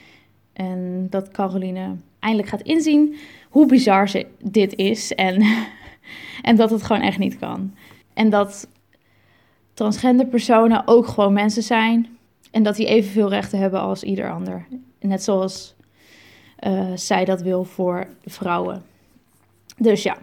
En 0.53 1.07
dat 1.09 1.31
Caroline 1.31 1.95
eindelijk 2.23 2.49
gaat 2.49 2.61
inzien 2.61 3.15
hoe 3.49 3.65
bizar 3.65 4.09
ze, 4.09 4.25
dit 4.41 4.75
is 4.75 5.13
en, 5.13 5.43
en 6.41 6.55
dat 6.55 6.69
het 6.69 6.83
gewoon 6.83 7.01
echt 7.01 7.17
niet 7.17 7.39
kan. 7.39 7.73
En 8.13 8.29
dat 8.29 8.67
transgender 9.73 10.25
personen 10.25 10.87
ook 10.87 11.07
gewoon 11.07 11.33
mensen 11.33 11.63
zijn 11.63 12.17
en 12.51 12.63
dat 12.63 12.75
die 12.75 12.87
evenveel 12.87 13.29
rechten 13.29 13.59
hebben 13.59 13.79
als 13.79 14.03
ieder 14.03 14.31
ander. 14.31 14.65
Net 14.99 15.23
zoals 15.23 15.75
uh, 16.67 16.91
zij 16.95 17.25
dat 17.25 17.41
wil 17.41 17.63
voor 17.63 18.07
vrouwen. 18.25 18.83
Dus 19.77 20.03
ja, 20.03 20.17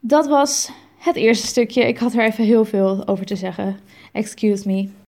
dat 0.00 0.26
was 0.26 0.70
het 0.98 1.16
eerste 1.16 1.46
stukje. 1.46 1.86
Ik 1.86 1.98
had 1.98 2.14
er 2.14 2.24
even 2.24 2.44
heel 2.44 2.64
veel 2.64 3.06
over 3.06 3.26
te 3.26 3.36
zeggen. 3.36 3.78
Excuse 4.12 4.68
me. 4.68 5.07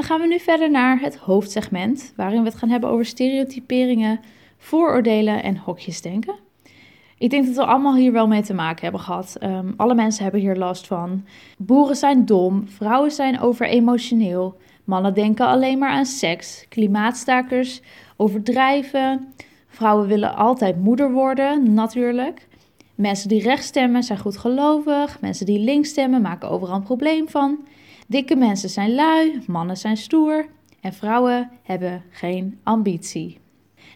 Dan 0.00 0.08
gaan 0.08 0.20
we 0.20 0.26
nu 0.26 0.38
verder 0.38 0.70
naar 0.70 1.00
het 1.00 1.16
hoofdsegment, 1.16 2.12
waarin 2.16 2.42
we 2.42 2.48
het 2.48 2.58
gaan 2.58 2.68
hebben 2.68 2.90
over 2.90 3.04
stereotyperingen, 3.04 4.20
vooroordelen 4.58 5.42
en 5.42 5.56
hokjesdenken. 5.56 6.34
Ik 7.18 7.30
denk 7.30 7.46
dat 7.46 7.54
we 7.54 7.64
allemaal 7.64 7.94
hier 7.94 8.12
wel 8.12 8.26
mee 8.26 8.42
te 8.42 8.54
maken 8.54 8.82
hebben 8.82 9.00
gehad. 9.00 9.36
Um, 9.42 9.74
alle 9.76 9.94
mensen 9.94 10.22
hebben 10.22 10.40
hier 10.40 10.56
last 10.56 10.86
van. 10.86 11.24
Boeren 11.58 11.96
zijn 11.96 12.26
dom, 12.26 12.68
vrouwen 12.68 13.10
zijn 13.10 13.40
overemotioneel, 13.40 14.56
mannen 14.84 15.14
denken 15.14 15.46
alleen 15.46 15.78
maar 15.78 15.90
aan 15.90 16.06
seks, 16.06 16.66
klimaatstakers 16.68 17.80
overdrijven, 18.16 19.32
vrouwen 19.68 20.06
willen 20.06 20.36
altijd 20.36 20.82
moeder 20.82 21.12
worden, 21.12 21.74
natuurlijk. 21.74 22.46
Mensen 22.94 23.28
die 23.28 23.42
rechts 23.42 23.66
stemmen 23.66 24.02
zijn 24.02 24.18
goedgelovig, 24.18 25.20
mensen 25.20 25.46
die 25.46 25.58
links 25.58 25.88
stemmen 25.88 26.22
maken 26.22 26.50
overal 26.50 26.76
een 26.76 26.82
probleem 26.82 27.28
van. 27.28 27.58
Dikke 28.10 28.36
mensen 28.36 28.68
zijn 28.68 28.94
lui, 28.94 29.42
mannen 29.46 29.76
zijn 29.76 29.96
stoer 29.96 30.46
en 30.80 30.92
vrouwen 30.92 31.50
hebben 31.62 32.02
geen 32.10 32.58
ambitie. 32.62 33.38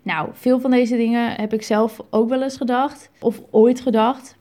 Nou, 0.03 0.29
veel 0.33 0.61
van 0.61 0.71
deze 0.71 0.97
dingen 0.97 1.33
heb 1.33 1.53
ik 1.53 1.63
zelf 1.63 2.01
ook 2.11 2.29
wel 2.29 2.43
eens 2.43 2.57
gedacht, 2.57 3.11
of 3.21 3.43
ooit 3.51 3.81
gedacht. 3.81 4.37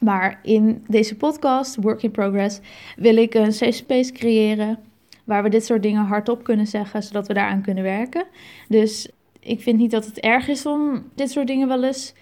Maar 0.00 0.40
in 0.42 0.84
deze 0.86 1.16
podcast, 1.16 1.76
Work 1.76 2.02
in 2.02 2.10
Progress, 2.10 2.60
wil 2.96 3.16
ik 3.16 3.34
een 3.34 3.52
safe 3.52 3.72
space 3.72 4.12
creëren 4.12 4.78
waar 5.24 5.42
we 5.42 5.48
dit 5.48 5.64
soort 5.64 5.82
dingen 5.82 6.04
hardop 6.04 6.44
kunnen 6.44 6.66
zeggen, 6.66 7.02
zodat 7.02 7.26
we 7.26 7.34
daaraan 7.34 7.62
kunnen 7.62 7.84
werken. 7.84 8.24
Dus 8.68 9.08
ik 9.40 9.60
vind 9.60 9.78
niet 9.78 9.90
dat 9.90 10.06
het 10.06 10.20
erg 10.20 10.48
is 10.48 10.66
om 10.66 11.04
dit 11.14 11.30
soort 11.30 11.46
dingen 11.46 11.68
wel 11.68 11.84
eens 11.84 12.14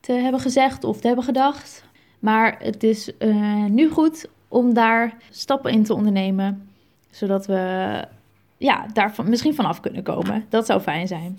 te 0.00 0.12
hebben 0.12 0.40
gezegd 0.40 0.84
of 0.84 1.00
te 1.00 1.06
hebben 1.06 1.24
gedacht. 1.24 1.84
Maar 2.18 2.56
het 2.58 2.82
is 2.82 3.10
uh, 3.18 3.64
nu 3.64 3.88
goed 3.88 4.28
om 4.48 4.74
daar 4.74 5.16
stappen 5.30 5.72
in 5.72 5.84
te 5.84 5.94
ondernemen, 5.94 6.68
zodat 7.10 7.46
we 7.46 8.04
ja, 8.56 8.86
daar 8.92 9.14
misschien 9.24 9.54
vanaf 9.54 9.80
kunnen 9.80 10.02
komen. 10.02 10.44
Dat 10.48 10.66
zou 10.66 10.80
fijn 10.80 11.06
zijn. 11.06 11.38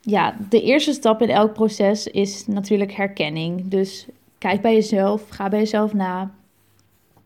Ja, 0.00 0.36
de 0.48 0.62
eerste 0.62 0.92
stap 0.92 1.22
in 1.22 1.28
elk 1.28 1.52
proces 1.52 2.06
is 2.06 2.46
natuurlijk 2.46 2.92
herkenning. 2.92 3.68
Dus 3.68 4.06
kijk 4.38 4.60
bij 4.60 4.74
jezelf, 4.74 5.28
ga 5.28 5.48
bij 5.48 5.58
jezelf 5.58 5.94
na. 5.94 6.30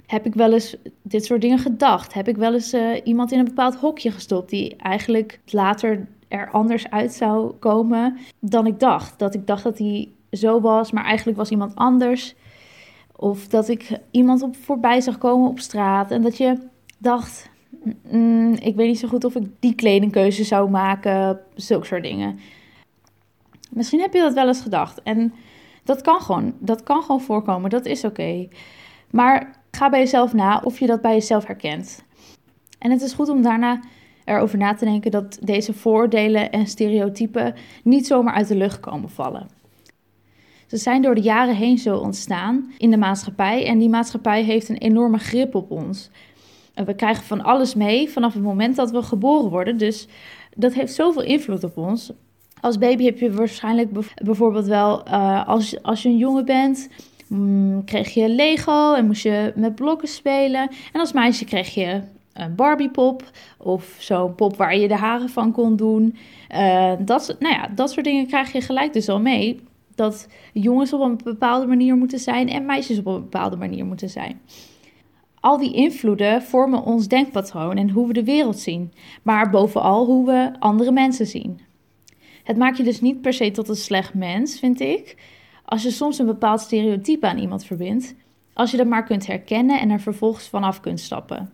Heb 0.07 0.27
ik 0.27 0.35
wel 0.35 0.53
eens 0.53 0.77
dit 1.03 1.25
soort 1.25 1.41
dingen 1.41 1.59
gedacht? 1.59 2.15
Heb 2.15 2.29
ik 2.29 2.37
wel 2.37 2.53
eens 2.53 2.75
uh, 2.75 3.01
iemand 3.05 3.33
in 3.33 3.39
een 3.39 3.45
bepaald 3.45 3.75
hokje 3.75 4.11
gestopt 4.11 4.51
die 4.51 4.77
eigenlijk 4.77 5.41
later 5.47 6.07
er 6.29 6.51
anders 6.51 6.91
uit 6.91 7.13
zou 7.13 7.53
komen 7.53 8.19
dan 8.41 8.67
ik 8.67 8.81
dacht? 8.81 9.19
Dat 9.19 9.35
ik 9.35 9.47
dacht 9.47 9.63
dat 9.63 9.79
hij 9.79 10.09
zo 10.31 10.61
was, 10.61 10.91
maar 10.91 11.05
eigenlijk 11.05 11.39
was 11.39 11.51
iemand 11.51 11.75
anders. 11.75 12.35
Of 13.17 13.49
dat 13.49 13.69
ik 13.69 13.99
iemand 14.11 14.43
op 14.43 14.57
voorbij 14.57 15.01
zag 15.01 15.19
komen 15.19 15.49
op 15.49 15.59
straat 15.59 16.11
en 16.11 16.23
dat 16.23 16.37
je 16.37 16.59
dacht: 16.99 17.51
mm, 18.11 18.53
ik 18.53 18.77
weet 18.77 18.89
niet 18.89 18.99
zo 18.99 19.09
goed 19.09 19.25
of 19.25 19.35
ik 19.35 19.47
die 19.59 19.75
kledingkeuze 19.75 20.45
zou 20.45 20.71
maken, 20.71 21.41
zulke 21.55 21.87
soort 21.87 22.03
dingen. 22.03 22.39
Misschien 23.71 24.01
heb 24.01 24.13
je 24.13 24.21
dat 24.21 24.35
wel 24.35 24.47
eens 24.47 24.61
gedacht 24.61 25.03
en 25.03 25.35
dat 25.85 26.01
kan 26.03 26.21
gewoon, 26.21 26.55
dat 26.59 26.83
kan 26.83 27.03
gewoon 27.03 27.21
voorkomen, 27.21 27.71
dat 27.71 27.87
is 27.87 28.05
oké. 28.05 28.49
Maar 29.11 29.61
ga 29.71 29.91
bij 29.91 30.01
jezelf 30.01 30.33
na 30.33 30.61
of 30.65 30.79
je 30.79 30.87
dat 30.87 31.01
bij 31.01 31.13
jezelf 31.13 31.47
herkent. 31.47 32.05
En 32.79 32.91
het 32.91 33.03
is 33.03 33.13
goed 33.13 33.29
om 33.29 33.43
daarna 33.43 33.81
erover 34.25 34.59
na 34.59 34.75
te 34.75 34.85
denken 34.85 35.11
dat 35.11 35.39
deze 35.43 35.73
voordelen 35.73 36.53
en 36.53 36.67
stereotypen 36.67 37.55
niet 37.83 38.07
zomaar 38.07 38.35
uit 38.35 38.49
de 38.49 38.57
lucht 38.57 38.81
komen 38.81 39.11
vallen. 39.11 39.49
Ze 40.67 40.77
zijn 40.77 41.03
door 41.03 41.15
de 41.15 41.21
jaren 41.21 41.55
heen 41.55 41.79
zo 41.79 41.97
ontstaan 41.97 42.73
in 42.79 42.91
de 42.91 42.97
maatschappij 42.97 43.67
en 43.67 43.79
die 43.79 43.89
maatschappij 43.89 44.43
heeft 44.43 44.69
een 44.69 44.79
enorme 44.79 45.19
grip 45.19 45.55
op 45.55 45.71
ons. 45.71 46.11
We 46.75 46.95
krijgen 46.95 47.25
van 47.25 47.43
alles 47.43 47.75
mee 47.75 48.11
vanaf 48.11 48.35
het 48.35 48.43
moment 48.43 48.77
dat 48.77 48.91
we 48.91 49.03
geboren 49.03 49.51
worden, 49.51 49.79
dus 49.79 50.09
dat 50.57 50.75
heeft 50.75 50.95
zoveel 50.95 51.23
invloed 51.23 51.65
op 51.65 51.77
ons. 51.77 52.13
Als 52.61 52.79
baby 52.79 53.05
heb 53.05 53.19
je 53.19 53.33
waarschijnlijk 53.33 53.91
bijvoorbeeld 54.23 54.67
wel, 54.67 55.09
uh, 55.09 55.49
als, 55.49 55.83
als 55.83 56.03
je 56.03 56.09
een 56.09 56.17
jongen 56.17 56.45
bent, 56.45 56.89
mm, 57.29 57.85
kreeg 57.85 58.15
je 58.15 58.29
Lego 58.29 58.95
en 58.95 59.07
moest 59.07 59.23
je 59.23 59.53
met 59.57 59.75
blokken 59.75 60.09
spelen. 60.09 60.69
En 60.93 61.01
als 61.01 61.13
meisje 61.13 61.45
kreeg 61.45 61.75
je 61.75 62.01
een 62.33 62.55
Barbiepop 62.55 63.23
of 63.59 63.97
zo'n 63.99 64.35
pop 64.35 64.57
waar 64.57 64.77
je 64.77 64.89
de 64.89 64.97
haren 64.97 65.29
van 65.29 65.53
kon 65.53 65.77
doen. 65.77 66.17
Uh, 66.55 66.93
dat, 66.99 67.37
nou 67.39 67.55
ja, 67.55 67.69
dat 67.75 67.91
soort 67.91 68.05
dingen 68.05 68.27
krijg 68.27 68.53
je 68.53 68.61
gelijk 68.61 68.93
dus 68.93 69.09
al 69.09 69.21
mee 69.21 69.61
dat 69.97 70.29
jongens 70.53 70.93
op 70.93 71.01
een 71.01 71.21
bepaalde 71.25 71.67
manier 71.67 71.97
moeten 71.97 72.19
zijn 72.19 72.49
en 72.49 72.67
meisjes 72.67 72.99
op 72.99 73.07
een 73.07 73.21
bepaalde 73.21 73.57
manier 73.57 73.85
moeten 73.85 74.11
zijn. 74.11 74.41
Al 75.41 75.59
die 75.59 75.75
invloeden 75.75 76.43
vormen 76.43 76.83
ons 76.83 77.09
denkpatroon 77.09 77.77
en 77.77 77.91
hoe 77.91 78.07
we 78.07 78.13
de 78.13 78.25
wereld 78.25 78.59
zien, 78.59 78.93
maar 79.23 79.51
bovenal 79.51 80.07
hoe 80.07 80.27
we 80.27 80.53
andere 80.59 80.93
mensen 80.93 81.27
zien. 81.27 81.61
Het 82.45 82.57
maakt 82.57 82.77
je 82.77 82.83
dus 82.83 83.01
niet 83.01 83.21
per 83.21 83.33
se 83.33 83.51
tot 83.51 83.69
een 83.69 83.77
slecht 83.77 84.15
mens, 84.15 84.59
vind 84.59 84.81
ik, 84.81 85.17
als 85.65 85.83
je 85.83 85.91
soms 85.91 86.19
een 86.19 86.27
bepaald 86.27 86.61
stereotype 86.61 87.27
aan 87.27 87.39
iemand 87.39 87.65
verbindt, 87.65 88.15
als 88.53 88.71
je 88.71 88.77
dat 88.77 88.87
maar 88.87 89.05
kunt 89.05 89.27
herkennen 89.27 89.81
en 89.81 89.91
er 89.91 90.01
vervolgens 90.01 90.49
vanaf 90.49 90.81
kunt 90.81 91.01
stappen. 91.01 91.53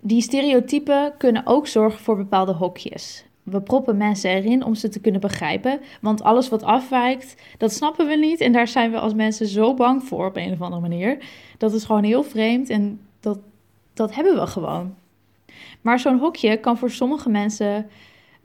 Die 0.00 0.22
stereotypen 0.22 1.14
kunnen 1.18 1.46
ook 1.46 1.66
zorgen 1.66 2.00
voor 2.00 2.16
bepaalde 2.16 2.52
hokjes 2.52 3.27
we 3.50 3.60
proppen 3.60 3.96
mensen 3.96 4.30
erin 4.30 4.64
om 4.64 4.74
ze 4.74 4.88
te 4.88 5.00
kunnen 5.00 5.20
begrijpen. 5.20 5.80
Want 6.00 6.22
alles 6.22 6.48
wat 6.48 6.62
afwijkt, 6.62 7.34
dat 7.58 7.72
snappen 7.72 8.06
we 8.06 8.16
niet. 8.16 8.40
En 8.40 8.52
daar 8.52 8.68
zijn 8.68 8.90
we 8.90 8.98
als 8.98 9.14
mensen 9.14 9.46
zo 9.46 9.74
bang 9.74 10.02
voor 10.02 10.26
op 10.26 10.36
een 10.36 10.52
of 10.52 10.60
andere 10.60 10.80
manier. 10.80 11.18
Dat 11.58 11.72
is 11.72 11.84
gewoon 11.84 12.04
heel 12.04 12.22
vreemd 12.22 12.70
en 12.70 13.00
dat, 13.20 13.38
dat 13.94 14.14
hebben 14.14 14.34
we 14.34 14.46
gewoon. 14.46 14.94
Maar 15.80 15.98
zo'n 15.98 16.18
hokje 16.18 16.56
kan 16.56 16.78
voor 16.78 16.90
sommige 16.90 17.28
mensen 17.28 17.86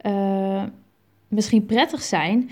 uh, 0.06 0.62
misschien 1.28 1.66
prettig 1.66 2.02
zijn. 2.02 2.50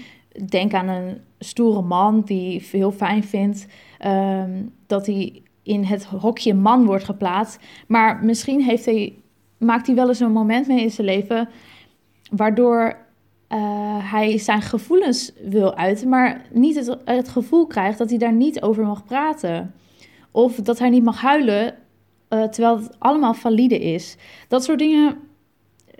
Denk 0.49 0.75
aan 0.75 0.89
een 0.89 1.21
stoere 1.39 1.83
man 1.83 2.21
die 2.21 2.69
heel 2.71 2.93
fijn 2.93 3.25
vindt 3.25 3.67
um, 4.07 4.73
dat 4.87 5.07
hij 5.07 5.43
in 5.63 5.85
het 5.85 6.05
hokje 6.05 6.55
man 6.55 6.87
wordt 6.87 7.05
geplaatst. 7.05 7.59
Maar 7.87 8.25
misschien 8.25 8.63
heeft 8.63 8.85
hij, 8.85 9.15
maakt 9.59 9.87
hij 9.87 9.97
wel 9.97 10.09
eens 10.09 10.21
een 10.21 10.33
moment 10.33 10.67
mee 10.67 10.81
in 10.81 10.91
zijn 10.91 11.07
leven 11.07 11.49
waardoor 12.33 12.97
uh, 13.49 13.59
hij 14.11 14.39
zijn 14.39 14.63
gevoelens 14.63 15.33
wil 15.43 15.75
uiten, 15.75 16.09
maar 16.09 16.43
niet 16.51 16.75
het, 16.75 16.97
het, 17.05 17.29
gevoel 17.29 17.67
krijgt 17.67 17.99
dat 17.99 18.09
hij 18.09 18.19
daar 18.19 18.33
niet 18.33 18.63
over 18.63 18.85
mag 18.85 19.05
praten. 19.05 19.75
Of 20.31 20.55
dat 20.55 20.79
hij 20.79 20.89
niet 20.89 21.05
mag 21.05 21.21
huilen, 21.21 21.75
uh, 22.29 22.43
terwijl 22.43 22.77
het 22.77 22.97
allemaal 22.99 23.35
valide 23.35 23.79
is. 23.79 24.17
Dat 24.49 24.65
soort 24.65 24.79
dingen, 24.79 25.17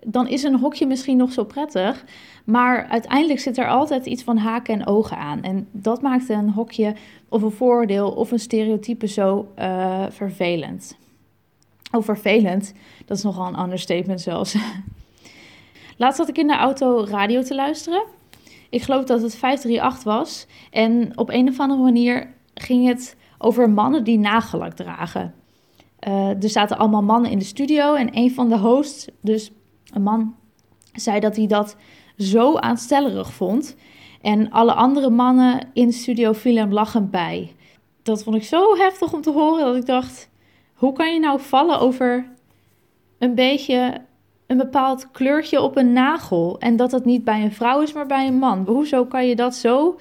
dan 0.07 0.29
is 0.29 0.43
een 0.43 0.59
hokje 0.59 0.87
misschien 0.87 1.17
nog 1.17 1.33
zo 1.33 1.45
prettig, 1.45 2.05
maar 2.45 2.87
uiteindelijk 2.87 3.41
zit 3.41 3.59
er 3.59 3.69
altijd 3.69 4.07
iets 4.07 4.23
van 4.23 4.37
haken 4.37 4.75
en 4.75 4.87
ogen 4.87 5.17
aan. 5.17 5.43
En 5.43 5.69
dat 5.71 6.03
maakt 6.03 6.29
een 6.29 6.51
hokje 6.51 6.95
of 7.29 7.43
een 7.43 7.51
voordeel 7.51 8.11
of 8.11 8.31
een 8.31 8.39
stereotype 8.39 9.07
zo 9.07 9.49
uh, 9.59 10.05
vervelend. 10.09 10.97
Oh, 11.93 12.03
vervelend, 12.03 12.73
dat 13.07 13.17
is 13.17 13.23
nogal 13.23 13.47
een 13.47 13.61
understatement 13.61 14.21
zelfs. 14.21 14.57
Laatst 15.97 16.19
zat 16.19 16.29
ik 16.29 16.39
in 16.39 16.47
de 16.47 16.57
auto 16.57 17.05
radio 17.05 17.43
te 17.43 17.55
luisteren. 17.55 18.03
Ik 18.71 18.83
geloof 18.83 19.05
dat 19.05 19.23
het 19.23 19.35
538 19.37 20.05
was. 20.05 20.47
En 20.71 21.19
op 21.19 21.31
een 21.31 21.49
of 21.49 21.61
andere 21.61 21.83
manier 21.83 22.35
ging 22.55 22.87
het 22.87 23.17
over 23.39 23.71
mannen 23.71 24.05
die 24.05 24.19
nagellak 24.19 24.73
dragen. 24.73 25.35
Uh, 26.09 26.43
er 26.43 26.51
zaten 26.51 26.79
allemaal 26.79 27.03
mannen 27.03 27.31
in 27.31 27.39
de 27.39 27.45
studio 27.45 27.95
en 27.95 28.09
een 28.17 28.35
van 28.35 28.49
de 28.49 28.59
hosts, 28.59 29.07
dus 29.21 29.51
een 29.93 30.03
man, 30.03 30.35
zei 30.93 31.21
dat 31.21 31.37
hij 31.37 31.47
dat 31.47 31.77
zo 32.19 32.57
aanstellerig 32.57 33.33
vond. 33.33 33.77
En 34.21 34.51
alle 34.51 34.73
andere 34.73 35.11
mannen 35.11 35.69
in 35.73 35.87
de 35.87 35.93
studio 35.93 36.33
vielen 36.33 36.63
hem 36.63 36.73
lachend 36.73 37.11
bij. 37.11 37.53
Dat 38.03 38.23
vond 38.23 38.37
ik 38.37 38.45
zo 38.45 38.77
heftig 38.77 39.13
om 39.13 39.21
te 39.21 39.31
horen 39.31 39.65
dat 39.65 39.77
ik 39.77 39.87
dacht: 39.87 40.29
hoe 40.75 40.93
kan 40.93 41.13
je 41.13 41.21
nou 41.21 41.41
vallen 41.41 41.81
over 41.81 42.33
een 43.19 43.35
beetje 43.35 44.01
een 44.53 44.59
bepaald 44.59 45.11
kleurtje 45.11 45.61
op 45.61 45.77
een 45.77 45.93
nagel. 45.93 46.57
En 46.59 46.77
dat 46.77 46.91
dat 46.91 47.05
niet 47.05 47.25
bij 47.25 47.43
een 47.43 47.53
vrouw 47.53 47.81
is, 47.81 47.93
maar 47.93 48.07
bij 48.07 48.27
een 48.27 48.39
man. 48.39 48.65
Hoezo 48.67 49.05
kan 49.05 49.27
je 49.27 49.37
dat 49.37 49.55
zo, 49.55 49.99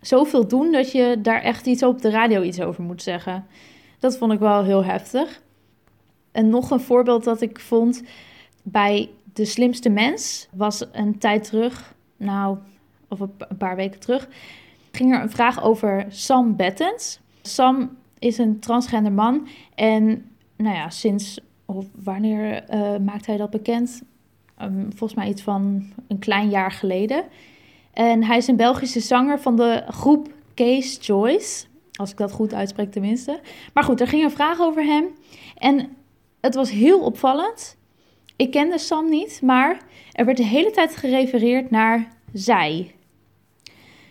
zoveel 0.00 0.48
doen 0.48 0.72
dat 0.72 0.92
je 0.92 1.18
daar 1.22 1.42
echt 1.42 1.66
iets 1.66 1.82
op 1.82 2.02
de 2.02 2.10
radio 2.10 2.42
iets 2.42 2.60
over 2.60 2.82
moet 2.82 3.02
zeggen? 3.02 3.46
Dat 3.98 4.18
vond 4.18 4.32
ik 4.32 4.38
wel 4.38 4.64
heel 4.64 4.84
heftig. 4.84 5.42
En 6.32 6.48
nog 6.48 6.70
een 6.70 6.80
voorbeeld 6.80 7.24
dat 7.24 7.40
ik 7.40 7.60
vond 7.60 8.02
bij 8.62 9.10
De 9.32 9.44
Slimste 9.44 9.88
Mens 9.88 10.48
was 10.52 10.84
een 10.92 11.18
tijd 11.18 11.44
terug, 11.44 11.94
nou, 12.16 12.58
of 13.08 13.20
een 13.20 13.56
paar 13.58 13.76
weken 13.76 14.00
terug, 14.00 14.28
ging 14.92 15.14
er 15.14 15.22
een 15.22 15.30
vraag 15.30 15.62
over 15.62 16.06
Sam 16.08 16.56
Bettens. 16.56 17.20
Sam 17.42 17.96
is 18.18 18.38
een 18.38 18.58
transgender 18.58 19.12
man 19.12 19.48
en 19.74 20.30
nou 20.56 20.76
ja, 20.76 20.90
sinds 20.90 21.40
of 21.70 21.86
wanneer 22.04 22.64
uh, 22.74 22.96
maakt 22.96 23.26
hij 23.26 23.36
dat 23.36 23.50
bekend? 23.50 24.02
Um, 24.62 24.86
volgens 24.88 25.14
mij 25.14 25.28
iets 25.28 25.42
van 25.42 25.92
een 26.08 26.18
klein 26.18 26.48
jaar 26.48 26.72
geleden. 26.72 27.24
En 27.92 28.24
hij 28.24 28.36
is 28.36 28.46
een 28.46 28.56
Belgische 28.56 29.00
zanger 29.00 29.40
van 29.40 29.56
de 29.56 29.84
groep 29.88 30.32
Case 30.54 30.98
Choice. 31.00 31.66
Als 31.92 32.10
ik 32.10 32.16
dat 32.16 32.32
goed 32.32 32.54
uitspreek 32.54 32.92
tenminste. 32.92 33.40
Maar 33.74 33.84
goed, 33.84 34.00
er 34.00 34.08
ging 34.08 34.24
een 34.24 34.30
vraag 34.30 34.60
over 34.60 34.84
hem. 34.84 35.04
En 35.56 35.96
het 36.40 36.54
was 36.54 36.70
heel 36.70 37.00
opvallend. 37.00 37.76
Ik 38.36 38.50
kende 38.50 38.78
Sam 38.78 39.08
niet, 39.08 39.42
maar 39.42 39.80
er 40.12 40.24
werd 40.24 40.36
de 40.36 40.44
hele 40.44 40.70
tijd 40.70 40.96
gerefereerd 40.96 41.70
naar 41.70 42.08
zij. 42.32 42.94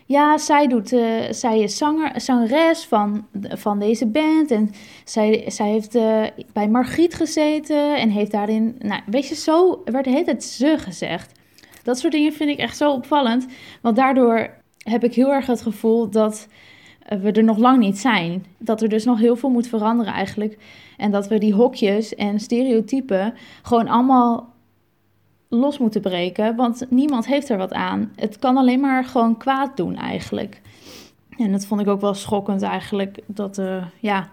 Ja, 0.07 0.37
zij, 0.37 0.67
doet, 0.67 0.91
uh, 0.91 1.21
zij 1.29 1.59
is 1.59 1.77
zanger, 1.77 2.21
zangeres 2.21 2.85
van, 2.85 3.27
van 3.41 3.79
deze 3.79 4.07
band. 4.07 4.51
En 4.51 4.69
zij, 5.03 5.43
zij 5.47 5.69
heeft 5.69 5.95
uh, 5.95 6.23
bij 6.53 6.67
Margriet 6.69 7.13
gezeten 7.13 7.97
en 7.97 8.09
heeft 8.09 8.31
daarin... 8.31 8.75
Nou, 8.79 9.01
weet 9.05 9.27
je, 9.27 9.35
zo 9.35 9.81
werd 9.85 10.05
de 10.05 10.11
hele 10.11 10.41
ze 10.41 10.77
gezegd. 10.77 11.39
Dat 11.83 11.99
soort 11.99 12.13
dingen 12.13 12.33
vind 12.33 12.49
ik 12.49 12.57
echt 12.57 12.77
zo 12.77 12.91
opvallend. 12.91 13.45
Want 13.81 13.95
daardoor 13.95 14.49
heb 14.77 15.03
ik 15.03 15.13
heel 15.13 15.33
erg 15.33 15.45
het 15.45 15.61
gevoel 15.61 16.09
dat 16.09 16.47
uh, 17.09 17.19
we 17.19 17.31
er 17.31 17.43
nog 17.43 17.57
lang 17.57 17.79
niet 17.79 17.97
zijn. 17.97 18.45
Dat 18.57 18.81
er 18.81 18.89
dus 18.89 19.05
nog 19.05 19.19
heel 19.19 19.35
veel 19.35 19.49
moet 19.49 19.67
veranderen 19.67 20.13
eigenlijk. 20.13 20.57
En 20.97 21.11
dat 21.11 21.27
we 21.27 21.37
die 21.37 21.53
hokjes 21.53 22.15
en 22.15 22.39
stereotypen 22.39 23.33
gewoon 23.61 23.87
allemaal 23.87 24.53
los 25.47 25.77
moeten 25.77 26.01
breken, 26.01 26.55
want 26.55 26.85
niemand 26.89 27.25
heeft 27.25 27.49
er 27.49 27.57
wat 27.57 27.73
aan. 27.73 28.11
Het 28.15 28.39
kan 28.39 28.57
alleen 28.57 28.79
maar 28.79 29.05
gewoon 29.05 29.37
kwaad 29.37 29.77
doen 29.77 29.95
eigenlijk. 29.95 30.61
En 31.37 31.51
dat 31.51 31.65
vond 31.65 31.81
ik 31.81 31.87
ook 31.87 32.01
wel 32.01 32.13
schokkend 32.13 32.61
eigenlijk, 32.61 33.19
dat, 33.25 33.57
uh, 33.57 33.85
ja, 33.99 34.29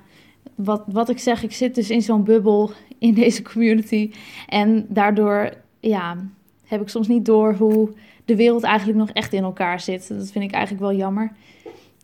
wat, 0.54 0.82
wat 0.86 1.08
ik 1.08 1.18
zeg, 1.18 1.42
ik 1.42 1.52
zit 1.52 1.74
dus 1.74 1.90
in 1.90 2.02
zo'n 2.02 2.24
bubbel 2.24 2.70
in 2.98 3.14
deze 3.14 3.42
community. 3.42 4.10
En 4.48 4.86
daardoor 4.88 5.52
ja, 5.80 6.16
heb 6.64 6.80
ik 6.80 6.88
soms 6.88 7.08
niet 7.08 7.24
door 7.24 7.54
hoe 7.54 7.92
de 8.24 8.36
wereld 8.36 8.62
eigenlijk 8.62 8.98
nog 8.98 9.10
echt 9.10 9.32
in 9.32 9.42
elkaar 9.42 9.80
zit. 9.80 10.08
Dat 10.08 10.30
vind 10.30 10.44
ik 10.44 10.52
eigenlijk 10.52 10.84
wel 10.84 10.94
jammer. 10.94 11.32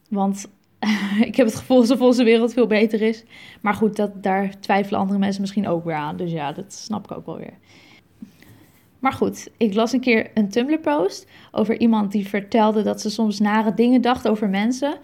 Want 0.08 0.48
ik 1.28 1.36
heb 1.36 1.46
het 1.46 1.56
gevoel 1.56 1.78
alsof 1.78 2.00
onze 2.00 2.24
wereld 2.24 2.52
veel 2.52 2.66
beter 2.66 3.02
is. 3.02 3.24
Maar 3.60 3.74
goed, 3.74 3.96
dat, 3.96 4.22
daar 4.22 4.60
twijfelen 4.60 5.00
andere 5.00 5.18
mensen 5.18 5.40
misschien 5.40 5.68
ook 5.68 5.84
weer 5.84 5.94
aan. 5.94 6.16
Dus 6.16 6.32
ja, 6.32 6.52
dat 6.52 6.72
snap 6.72 7.04
ik 7.04 7.16
ook 7.16 7.26
wel 7.26 7.36
weer. 7.36 7.54
Maar 9.00 9.12
goed, 9.12 9.48
ik 9.56 9.74
las 9.74 9.92
een 9.92 10.00
keer 10.00 10.30
een 10.34 10.48
Tumblr-post 10.48 11.26
over 11.52 11.80
iemand 11.80 12.12
die 12.12 12.28
vertelde 12.28 12.82
dat 12.82 13.00
ze 13.00 13.10
soms 13.10 13.38
nare 13.38 13.74
dingen 13.74 14.00
dacht 14.00 14.28
over 14.28 14.48
mensen. 14.48 14.98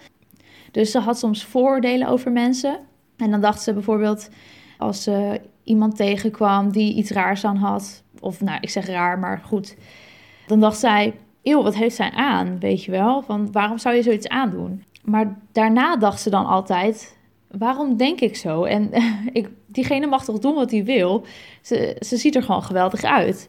Dus 0.71 0.91
ze 0.91 0.99
had 0.99 1.19
soms 1.19 1.45
vooroordelen 1.45 2.09
over 2.09 2.33
mensen. 2.33 2.79
En 3.17 3.31
dan 3.31 3.41
dacht 3.41 3.62
ze 3.62 3.73
bijvoorbeeld, 3.73 4.29
als 4.79 5.03
ze 5.03 5.41
iemand 5.65 5.97
tegenkwam 5.97 6.73
die 6.73 6.95
iets 6.95 7.11
raars 7.11 7.45
aan 7.45 7.57
had, 7.57 8.03
of 8.21 8.41
nou, 8.41 8.59
ik 8.61 8.71
zeg 8.71 8.87
raar, 8.87 9.19
maar 9.19 9.41
goed, 9.45 9.76
dan 10.47 10.61
dacht 10.61 10.79
zij, 10.79 11.15
eeuw, 11.43 11.62
wat 11.62 11.75
heeft 11.75 11.97
zij 11.97 12.11
aan, 12.11 12.59
weet 12.59 12.85
je 12.85 12.91
wel? 12.91 13.23
Van 13.23 13.53
waarom 13.53 13.79
zou 13.79 13.95
je 13.95 14.03
zoiets 14.03 14.29
aandoen? 14.29 14.85
Maar 15.05 15.38
daarna 15.53 15.97
dacht 15.97 16.21
ze 16.21 16.31
dan 16.31 16.47
altijd, 16.47 17.19
waarom 17.50 17.97
denk 17.97 18.21
ik 18.21 18.37
zo? 18.37 18.65
En 18.65 18.91
ik, 19.33 19.49
diegene 19.67 20.07
mag 20.07 20.25
toch 20.25 20.38
doen 20.38 20.55
wat 20.55 20.71
hij 20.71 20.85
wil? 20.85 21.26
Ze, 21.62 21.97
ze 22.00 22.17
ziet 22.17 22.37
er 22.37 22.43
gewoon 22.43 22.62
geweldig 22.62 23.03
uit. 23.03 23.49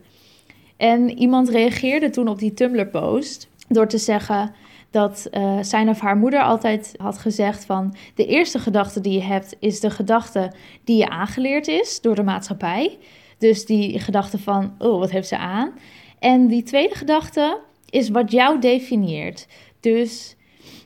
En 0.78 1.18
iemand 1.18 1.50
reageerde 1.50 2.10
toen 2.10 2.28
op 2.28 2.40
die 2.40 2.54
Tumblr-post 2.54 3.50
door 3.68 3.88
te 3.88 3.98
zeggen 3.98 4.54
dat 4.92 5.28
uh, 5.32 5.58
zijn 5.62 5.90
of 5.90 6.00
haar 6.00 6.18
moeder 6.18 6.42
altijd 6.42 6.94
had 6.98 7.18
gezegd 7.18 7.66
van 7.66 7.96
de 8.16 8.26
eerste 8.26 8.60
gedachte 8.60 9.02
die 9.02 9.14
je 9.14 9.22
hebt 9.22 9.56
is 9.60 9.80
de 9.80 9.90
gedachte 9.90 10.52
die 10.84 10.98
je 10.98 11.10
aangeleerd 11.10 11.68
is 11.68 12.02
door 12.02 12.16
de 12.16 12.24
maatschappij. 12.24 12.98
Dus 13.38 13.66
die 13.66 14.00
gedachte 14.00 14.40
van, 14.40 14.76
oh, 14.78 15.00
wat 15.00 15.12
heeft 15.12 15.28
ze 15.28 15.38
aan? 15.38 15.72
En 16.20 16.48
die 16.48 16.64
tweede 16.64 16.96
gedachte 16.96 17.60
is 17.90 18.10
wat 18.10 18.32
jou 18.32 18.60
definieert. 18.60 19.48
Dus 19.80 20.36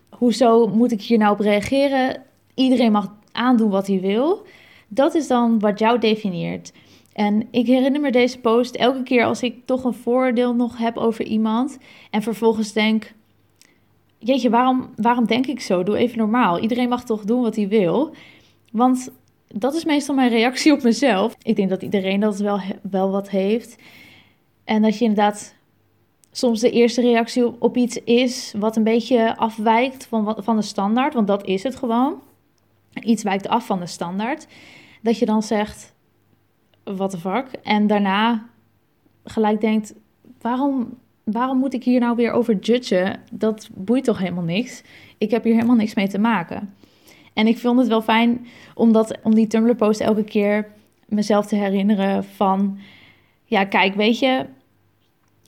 hoezo 0.09 0.67
moet 0.67 0.91
ik 0.91 1.01
hier 1.01 1.17
nou 1.17 1.33
op 1.33 1.39
reageren? 1.39 2.23
Iedereen 2.55 2.91
mag 2.91 3.13
aandoen 3.31 3.69
wat 3.69 3.87
hij 3.87 3.99
wil. 3.99 4.45
Dat 4.87 5.15
is 5.15 5.27
dan 5.27 5.59
wat 5.59 5.79
jou 5.79 5.99
definieert. 5.99 6.71
En 7.13 7.47
ik 7.51 7.65
herinner 7.67 8.01
me 8.01 8.11
deze 8.11 8.39
post 8.39 8.75
elke 8.75 9.03
keer 9.03 9.23
als 9.23 9.43
ik 9.43 9.65
toch 9.65 9.83
een 9.83 9.93
voordeel 9.93 10.55
nog 10.55 10.77
heb 10.77 10.97
over 10.97 11.25
iemand. 11.25 11.77
En 12.09 12.21
vervolgens 12.21 12.73
denk: 12.73 13.13
Jeetje, 14.17 14.49
waarom, 14.49 14.89
waarom 14.95 15.25
denk 15.25 15.47
ik 15.47 15.59
zo? 15.59 15.83
Doe 15.83 15.97
even 15.97 16.17
normaal. 16.17 16.59
Iedereen 16.59 16.89
mag 16.89 17.03
toch 17.03 17.23
doen 17.23 17.41
wat 17.41 17.55
hij 17.55 17.67
wil. 17.67 18.13
Want 18.71 19.11
dat 19.47 19.73
is 19.73 19.85
meestal 19.85 20.15
mijn 20.15 20.29
reactie 20.29 20.73
op 20.73 20.83
mezelf. 20.83 21.35
Ik 21.41 21.55
denk 21.55 21.69
dat 21.69 21.81
iedereen 21.81 22.19
dat 22.19 22.39
wel, 22.39 22.59
wel 22.81 23.11
wat 23.11 23.29
heeft. 23.29 23.75
En 24.63 24.81
dat 24.81 24.97
je 24.97 25.05
inderdaad 25.05 25.55
soms 26.31 26.59
de 26.59 26.71
eerste 26.71 27.01
reactie 27.01 27.45
op, 27.45 27.61
op 27.61 27.77
iets 27.77 27.97
is 28.03 28.53
wat 28.57 28.75
een 28.75 28.83
beetje 28.83 29.37
afwijkt 29.37 30.05
van, 30.05 30.35
van 30.37 30.55
de 30.55 30.61
standaard. 30.61 31.13
Want 31.13 31.27
dat 31.27 31.45
is 31.45 31.63
het 31.63 31.75
gewoon. 31.75 32.21
Iets 33.03 33.23
wijkt 33.23 33.47
af 33.47 33.65
van 33.65 33.79
de 33.79 33.85
standaard. 33.85 34.47
Dat 35.01 35.19
je 35.19 35.25
dan 35.25 35.43
zegt 35.43 35.90
what 36.83 37.09
the 37.09 37.17
fuck. 37.17 37.45
En 37.63 37.87
daarna 37.87 38.45
gelijk 39.23 39.61
denkt, 39.61 39.93
waarom, 40.41 40.97
waarom 41.23 41.57
moet 41.57 41.73
ik 41.73 41.83
hier 41.83 41.99
nou 41.99 42.15
weer 42.15 42.31
over 42.31 42.55
judgen? 42.55 43.19
Dat 43.31 43.69
boeit 43.73 44.03
toch 44.03 44.17
helemaal 44.17 44.43
niks? 44.43 44.83
Ik 45.17 45.31
heb 45.31 45.43
hier 45.43 45.53
helemaal 45.53 45.75
niks 45.75 45.93
mee 45.93 46.07
te 46.07 46.19
maken. 46.19 46.73
En 47.33 47.47
ik 47.47 47.57
vond 47.57 47.79
het 47.79 47.87
wel 47.87 48.01
fijn 48.01 48.47
om, 48.75 48.91
dat, 48.91 49.17
om 49.23 49.35
die 49.35 49.47
Tumblr-post 49.47 49.99
elke 49.99 50.23
keer 50.23 50.71
mezelf 51.05 51.45
te 51.45 51.55
herinneren 51.55 52.23
van... 52.23 52.79
Ja, 53.45 53.65
kijk, 53.65 53.95
weet 53.95 54.19
je, 54.19 54.45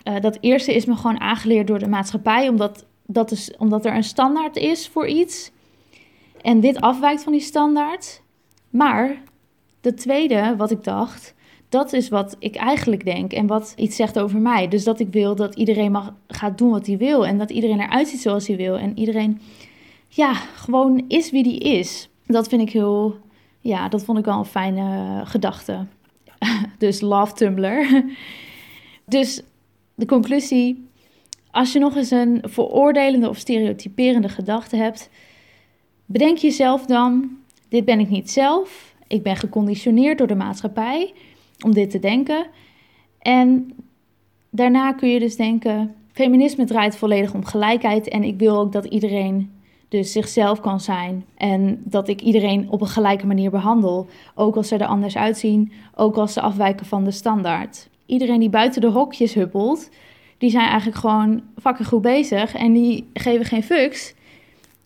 uh, 0.04 0.20
dat 0.20 0.38
eerste 0.42 0.74
is 0.74 0.86
me 0.86 0.96
gewoon 0.96 1.20
aangeleerd 1.20 1.68
door 1.68 1.80
de 1.80 1.88
maatschappij, 1.88 2.48
omdat, 2.50 2.86
dat 3.06 3.32
is, 3.32 3.58
omdat 3.58 3.86
er 3.86 3.96
een 3.96 4.04
standaard 4.04 4.56
is 4.56 4.88
voor 4.88 5.08
iets. 5.08 5.52
En 6.42 6.60
dit 6.60 6.82
afwijkt 6.82 7.24
van 7.24 7.32
die 7.32 7.42
standaard. 7.42 8.22
Maar 8.70 9.22
de 9.84 9.94
tweede, 9.94 10.56
wat 10.58 10.72
ik 10.72 10.84
dacht, 10.84 11.36
dat 11.70 11.94
is 11.94 12.10
wat 12.10 12.36
ik 12.40 12.56
eigenlijk 12.56 13.06
denk 13.06 13.34
en 13.34 13.48
wat 13.48 13.74
iets 13.76 13.96
zegt 13.96 14.20
over 14.20 14.40
mij. 14.40 14.68
Dus 14.68 14.84
dat 14.84 15.00
ik 15.00 15.12
wil 15.12 15.36
dat 15.36 15.56
iedereen 15.56 15.92
mag, 15.92 16.14
gaat 16.28 16.58
doen 16.58 16.70
wat 16.70 16.88
hij 16.88 16.98
wil 16.98 17.26
en 17.26 17.38
dat 17.38 17.50
iedereen 17.50 17.80
eruit 17.80 18.08
ziet 18.08 18.22
zoals 18.22 18.48
hij 18.48 18.56
wil. 18.56 18.78
En 18.78 18.98
iedereen, 18.98 19.42
ja, 20.08 20.34
gewoon 20.34 21.06
is 21.08 21.32
wie 21.32 21.44
die 21.44 21.60
is. 21.60 22.10
Dat 22.26 22.48
vind 22.48 22.62
ik 22.62 22.70
heel, 22.70 23.18
ja, 23.60 23.90
dat 23.90 24.04
vond 24.04 24.18
ik 24.18 24.26
wel 24.26 24.38
een 24.38 24.46
fijne 24.46 25.22
gedachte. 25.26 25.86
dus 26.78 27.02
love 27.02 27.34
Tumblr. 27.34 28.04
dus 29.06 29.42
de 29.96 30.06
conclusie, 30.06 30.88
als 31.52 31.74
je 31.74 31.80
nog 31.80 31.96
eens 31.96 32.12
een 32.12 32.42
veroordelende 32.44 33.30
of 33.30 33.38
stereotyperende 33.38 34.30
gedachte 34.30 34.76
hebt, 34.76 35.10
bedenk 36.06 36.38
jezelf 36.38 36.86
dan, 36.86 37.38
dit 37.70 37.86
ben 37.86 38.00
ik 38.00 38.10
niet 38.10 38.32
zelf 38.32 38.93
ik 39.14 39.24
ben 39.24 39.36
geconditioneerd 39.36 40.18
door 40.18 40.28
de 40.28 40.36
maatschappij 40.36 41.14
om 41.66 41.74
dit 41.74 41.90
te 41.90 42.00
denken. 42.00 42.46
En 43.20 43.74
daarna 44.50 44.94
kun 44.94 45.10
je 45.10 45.20
dus 45.20 45.36
denken: 45.36 45.96
feminisme 46.12 46.66
draait 46.66 46.96
volledig 46.96 47.34
om 47.34 47.46
gelijkheid. 47.46 48.08
En 48.08 48.24
ik 48.24 48.40
wil 48.40 48.58
ook 48.58 48.72
dat 48.72 48.86
iedereen 48.86 49.52
dus 49.88 50.12
zichzelf 50.12 50.60
kan 50.60 50.80
zijn. 50.80 51.26
En 51.38 51.82
dat 51.84 52.08
ik 52.08 52.22
iedereen 52.22 52.70
op 52.70 52.82
een 52.82 52.88
gelijke 52.88 53.26
manier 53.26 53.52
behandel. 53.52 54.08
Ook 54.36 54.56
als 54.56 54.68
ze 54.68 54.78
er 54.78 54.86
anders 54.86 55.18
uitzien, 55.18 55.72
ook 55.96 56.16
als 56.16 56.34
ze 56.34 56.42
afwijken 56.42 56.86
van 56.86 57.04
de 57.04 57.12
standaard. 57.12 57.90
Iedereen 58.06 58.40
die 58.40 58.50
buiten 58.50 58.82
de 58.82 58.88
hokjes 58.88 59.34
huppelt, 59.34 59.90
die 60.38 60.50
zijn 60.50 60.68
eigenlijk 60.68 60.98
gewoon 60.98 61.42
fucking 61.62 61.88
goed 61.88 62.02
bezig. 62.02 62.56
En 62.56 62.74
die 62.74 63.10
geven 63.14 63.46
geen 63.46 63.64
fucks 63.64 64.14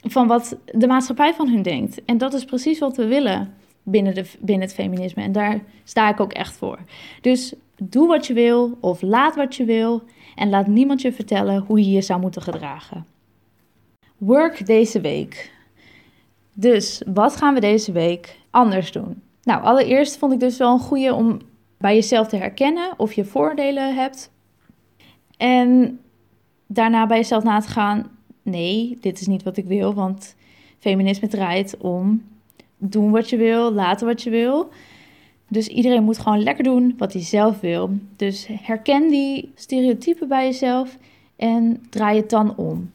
van 0.03 0.27
wat 0.27 0.57
de 0.65 0.87
maatschappij 0.87 1.33
van 1.33 1.49
hun 1.49 1.61
denkt. 1.61 2.05
En 2.05 2.17
dat 2.17 2.33
is 2.33 2.45
precies 2.45 2.79
wat 2.79 2.97
we 2.97 3.05
willen 3.05 3.57
binnen, 3.89 4.15
de, 4.15 4.32
binnen 4.39 4.67
het 4.67 4.76
feminisme. 4.76 5.23
En 5.23 5.32
daar 5.32 5.60
sta 5.84 6.10
ik 6.10 6.19
ook 6.19 6.34
echt 6.34 6.56
voor. 6.56 6.80
Dus 7.21 7.54
doe 7.84 8.08
wat 8.08 8.28
je 8.28 8.34
wil 8.34 8.78
of 8.80 9.02
laat 9.02 9.36
wat 9.36 9.56
je 9.56 9.65
wil 9.65 10.04
en 10.36 10.50
laat 10.50 10.67
niemand 10.67 11.02
je 11.02 11.13
vertellen 11.13 11.63
hoe 11.67 11.80
je 11.80 11.91
je 11.91 12.02
zou 12.02 12.19
moeten 12.19 12.41
gedragen. 12.41 13.06
Work 14.17 14.65
deze 14.65 15.02
week. 15.02 15.52
Dus 16.54 17.02
wat 17.13 17.36
gaan 17.36 17.54
we 17.54 17.60
deze 17.60 17.91
week 17.91 18.39
anders 18.50 18.91
doen? 18.91 19.21
Nou, 19.43 19.63
allereerst 19.63 20.17
vond 20.17 20.34
ik 20.34 20.39
dus 20.39 20.58
wel 20.58 20.73
een 20.73 20.80
goede 20.80 21.13
om 21.13 21.39
bij 21.78 21.95
jezelf 21.95 22.28
te 22.28 22.38
herkennen 22.38 22.93
of 22.97 23.13
je 23.13 23.26
voordelen 23.26 23.95
hebt. 23.95 24.32
En 25.38 26.00
daarna 26.67 27.06
bij 27.06 27.17
jezelf 27.17 27.43
na 27.43 27.60
te 27.60 27.67
gaan: 27.67 28.10
nee, 28.41 28.97
dit 29.02 29.19
is 29.19 29.28
niet 29.28 29.43
wat 29.43 29.58
ik 29.58 29.65
wil, 29.65 29.93
want 29.93 30.36
feminisme 30.80 31.28
draait 31.28 31.78
om 31.78 32.23
doen 32.77 33.11
wat 33.11 33.29
je 33.29 33.37
wil, 33.37 33.71
laten 33.71 34.07
wat 34.07 34.21
je 34.21 34.29
wil. 34.29 34.69
Dus 35.47 35.67
iedereen 35.67 36.03
moet 36.03 36.17
gewoon 36.17 36.43
lekker 36.43 36.63
doen 36.63 36.95
wat 36.97 37.13
hij 37.13 37.21
zelf 37.21 37.59
wil. 37.59 37.89
Dus 38.15 38.47
herken 38.61 39.09
die 39.09 39.51
stereotypen 39.55 40.27
bij 40.27 40.45
jezelf 40.45 40.97
en 41.35 41.85
draai 41.89 42.17
het 42.17 42.29
dan 42.29 42.55
om. 42.55 42.91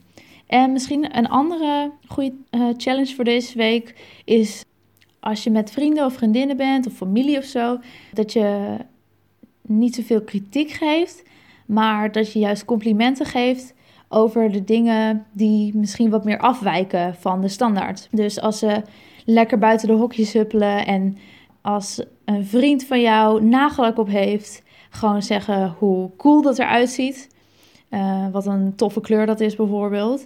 En 0.47 0.73
misschien 0.73 1.17
een 1.19 1.29
andere 1.29 1.91
goede 2.07 2.33
uh, 2.51 2.69
challenge 2.77 3.15
voor 3.15 3.25
deze 3.25 3.57
week 3.57 3.95
is 4.25 4.65
als 5.21 5.45
je 5.45 5.51
met 5.51 5.71
vrienden 5.71 6.05
of 6.05 6.15
vriendinnen 6.15 6.57
bent 6.57 6.87
of 6.87 6.93
familie 6.93 7.39
of 7.39 7.45
zo, 7.45 7.79
dat 8.13 8.33
je 8.33 8.77
niet 9.63 9.95
zoveel 9.95 10.23
kritiek 10.23 10.71
geeft, 10.71 11.23
maar 11.67 12.13
dat 12.13 12.33
je 12.33 12.39
juist 12.39 12.65
complimenten 12.65 13.27
geeft 13.27 13.75
over 14.09 14.53
de 14.53 14.65
dingen 14.65 15.27
die 15.33 15.77
misschien 15.77 16.11
wat 16.11 16.25
meer 16.25 16.39
afwijken 16.39 17.15
van 17.15 17.41
de 17.41 17.49
standaard. 17.49 18.09
Dus 18.11 18.41
als 18.41 18.59
ze 18.59 18.83
lekker 19.25 19.59
buiten 19.59 19.89
de 19.89 19.95
hokjes 19.95 20.33
huppelen. 20.33 20.87
En 20.87 21.19
als 21.61 22.03
een 22.25 22.47
vriend 22.47 22.85
van 22.85 23.01
jou 23.01 23.45
nagelak 23.45 23.99
op 23.99 24.09
heeft, 24.09 24.63
gewoon 24.91 25.23
zeggen 25.23 25.75
hoe 25.79 26.11
cool 26.17 26.43
dat 26.43 26.59
eruit 26.59 26.91
ziet. 26.91 27.31
Uh, 27.91 28.27
wat 28.33 28.47
een 28.47 28.75
toffe 28.75 29.01
kleur 29.01 29.27
dat 29.27 29.41
is 29.41 29.57
bijvoorbeeld. 29.57 30.25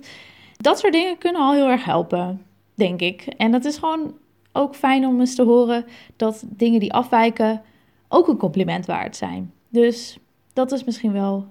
Dat 0.57 0.79
soort 0.79 0.93
dingen 0.93 1.19
kunnen 1.19 1.43
al 1.43 1.53
heel 1.53 1.69
erg 1.69 1.85
helpen, 1.85 2.43
denk 2.75 3.01
ik. 3.01 3.27
En 3.37 3.51
dat 3.51 3.65
is 3.65 3.77
gewoon 3.77 4.15
ook 4.53 4.75
fijn 4.75 5.07
om 5.07 5.21
eens 5.21 5.35
te 5.35 5.43
horen 5.43 5.85
dat 6.17 6.45
dingen 6.49 6.81
die 6.81 6.93
afwijken 6.93 7.63
ook 8.09 8.29
een 8.29 8.37
compliment 8.37 8.87
waard 8.87 9.17
zijn. 9.17 9.53
Dus 9.69 10.19
dat 10.53 10.73
is 10.73 10.85
misschien 10.85 11.13
wel 11.13 11.47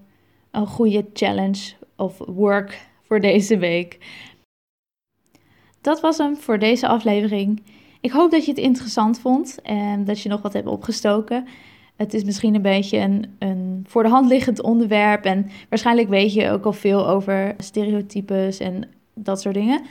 een 0.51 0.67
goede 0.67 1.05
challenge 1.13 1.73
of 1.95 2.17
work 2.17 2.87
voor 3.07 3.19
deze 3.19 3.57
week. 3.57 3.97
Dat 5.85 6.01
was 6.01 6.17
hem 6.17 6.37
voor 6.37 6.59
deze 6.59 6.87
aflevering. 6.87 7.61
Ik 8.01 8.11
hoop 8.11 8.31
dat 8.31 8.45
je 8.45 8.51
het 8.51 8.59
interessant 8.59 9.19
vond 9.19 9.61
en 9.61 10.05
dat 10.05 10.21
je 10.21 10.29
nog 10.29 10.41
wat 10.41 10.53
hebt 10.53 10.67
opgestoken. 10.67 11.47
Het 11.95 12.13
is 12.13 12.23
misschien 12.23 12.55
een 12.55 12.61
beetje 12.61 12.97
een, 12.97 13.35
een 13.39 13.85
voor 13.87 14.03
de 14.03 14.09
hand 14.09 14.29
liggend 14.29 14.61
onderwerp 14.61 15.25
en 15.25 15.49
waarschijnlijk 15.69 16.09
weet 16.09 16.33
je 16.33 16.49
ook 16.49 16.65
al 16.65 16.73
veel 16.73 17.07
over 17.07 17.55
stereotypes 17.57 18.59
en 18.59 18.87
dat 19.13 19.41
soort 19.41 19.55
dingen. 19.55 19.81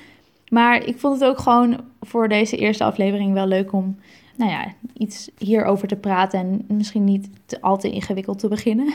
Maar 0.49 0.87
ik 0.87 0.99
vond 0.99 1.21
het 1.21 1.29
ook 1.29 1.39
gewoon 1.39 1.81
voor 2.01 2.29
deze 2.29 2.57
eerste 2.57 2.85
aflevering 2.85 3.33
wel 3.33 3.47
leuk 3.47 3.73
om 3.73 3.97
nou 4.37 4.51
ja, 4.51 4.75
iets 4.97 5.31
hierover 5.39 5.89
te 5.89 5.97
praten 5.97 6.41
en 6.41 6.65
misschien 6.77 7.05
niet 7.05 7.29
te, 7.47 7.61
al 7.61 7.79
te 7.79 7.91
ingewikkeld 7.91 8.39
te 8.39 8.49
beginnen. 8.49 8.95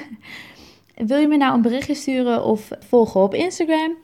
Wil 1.08 1.18
je 1.18 1.28
me 1.28 1.38
nou 1.38 1.54
een 1.54 1.62
berichtje 1.62 1.94
sturen 1.96 2.44
of 2.44 2.70
volgen 2.80 3.22
op 3.22 3.34
Instagram? 3.34 3.96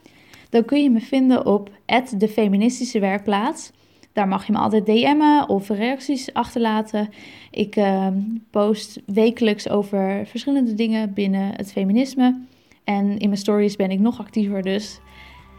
Dan 0.55 0.65
kun 0.65 0.83
je 0.83 0.89
me 0.89 0.99
vinden 0.99 1.45
op 1.45 1.69
de 2.17 2.27
feministische 2.27 2.99
werkplaats. 2.99 3.71
Daar 4.13 4.27
mag 4.27 4.45
je 4.45 4.51
me 4.51 4.57
altijd 4.57 4.85
DM'en 4.85 5.49
of 5.49 5.69
reacties 5.69 6.33
achterlaten. 6.33 7.09
Ik 7.51 7.75
uh, 7.75 8.07
post 8.49 9.01
wekelijks 9.05 9.69
over 9.69 10.27
verschillende 10.27 10.73
dingen 10.73 11.13
binnen 11.13 11.55
het 11.55 11.71
feminisme. 11.71 12.41
En 12.83 13.17
in 13.17 13.27
mijn 13.27 13.39
stories 13.39 13.75
ben 13.75 13.91
ik 13.91 13.99
nog 13.99 14.19
actiever, 14.19 14.61
dus 14.61 14.99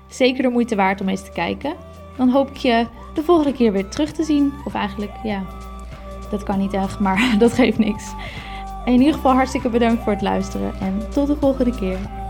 zeker 0.09 0.43
de 0.43 0.49
moeite 0.49 0.77
waard 0.77 1.01
om 1.01 1.09
eens 1.09 1.25
te 1.25 1.33
kijken. 1.33 1.75
Dan 2.17 2.29
hoop 2.29 2.49
ik 2.49 2.57
je 2.57 2.87
de 3.15 3.23
volgende 3.23 3.53
keer 3.53 3.73
weer 3.73 3.89
terug 3.89 4.13
te 4.13 4.25
zien. 4.25 4.53
Of 4.65 4.75
eigenlijk, 4.75 5.13
ja, 5.23 5.47
dat 6.31 6.43
kan 6.43 6.59
niet 6.59 6.73
echt, 6.73 7.01
maar 7.01 7.35
dat 7.39 7.53
geeft 7.53 7.79
niks. 7.79 8.13
In 8.85 8.99
ieder 8.99 9.15
geval 9.15 9.33
hartstikke 9.33 9.69
bedankt 9.69 10.03
voor 10.03 10.13
het 10.13 10.23
luisteren 10.23 10.75
en 10.81 11.11
tot 11.11 11.27
de 11.27 11.37
volgende 11.37 11.77
keer. 11.79 12.26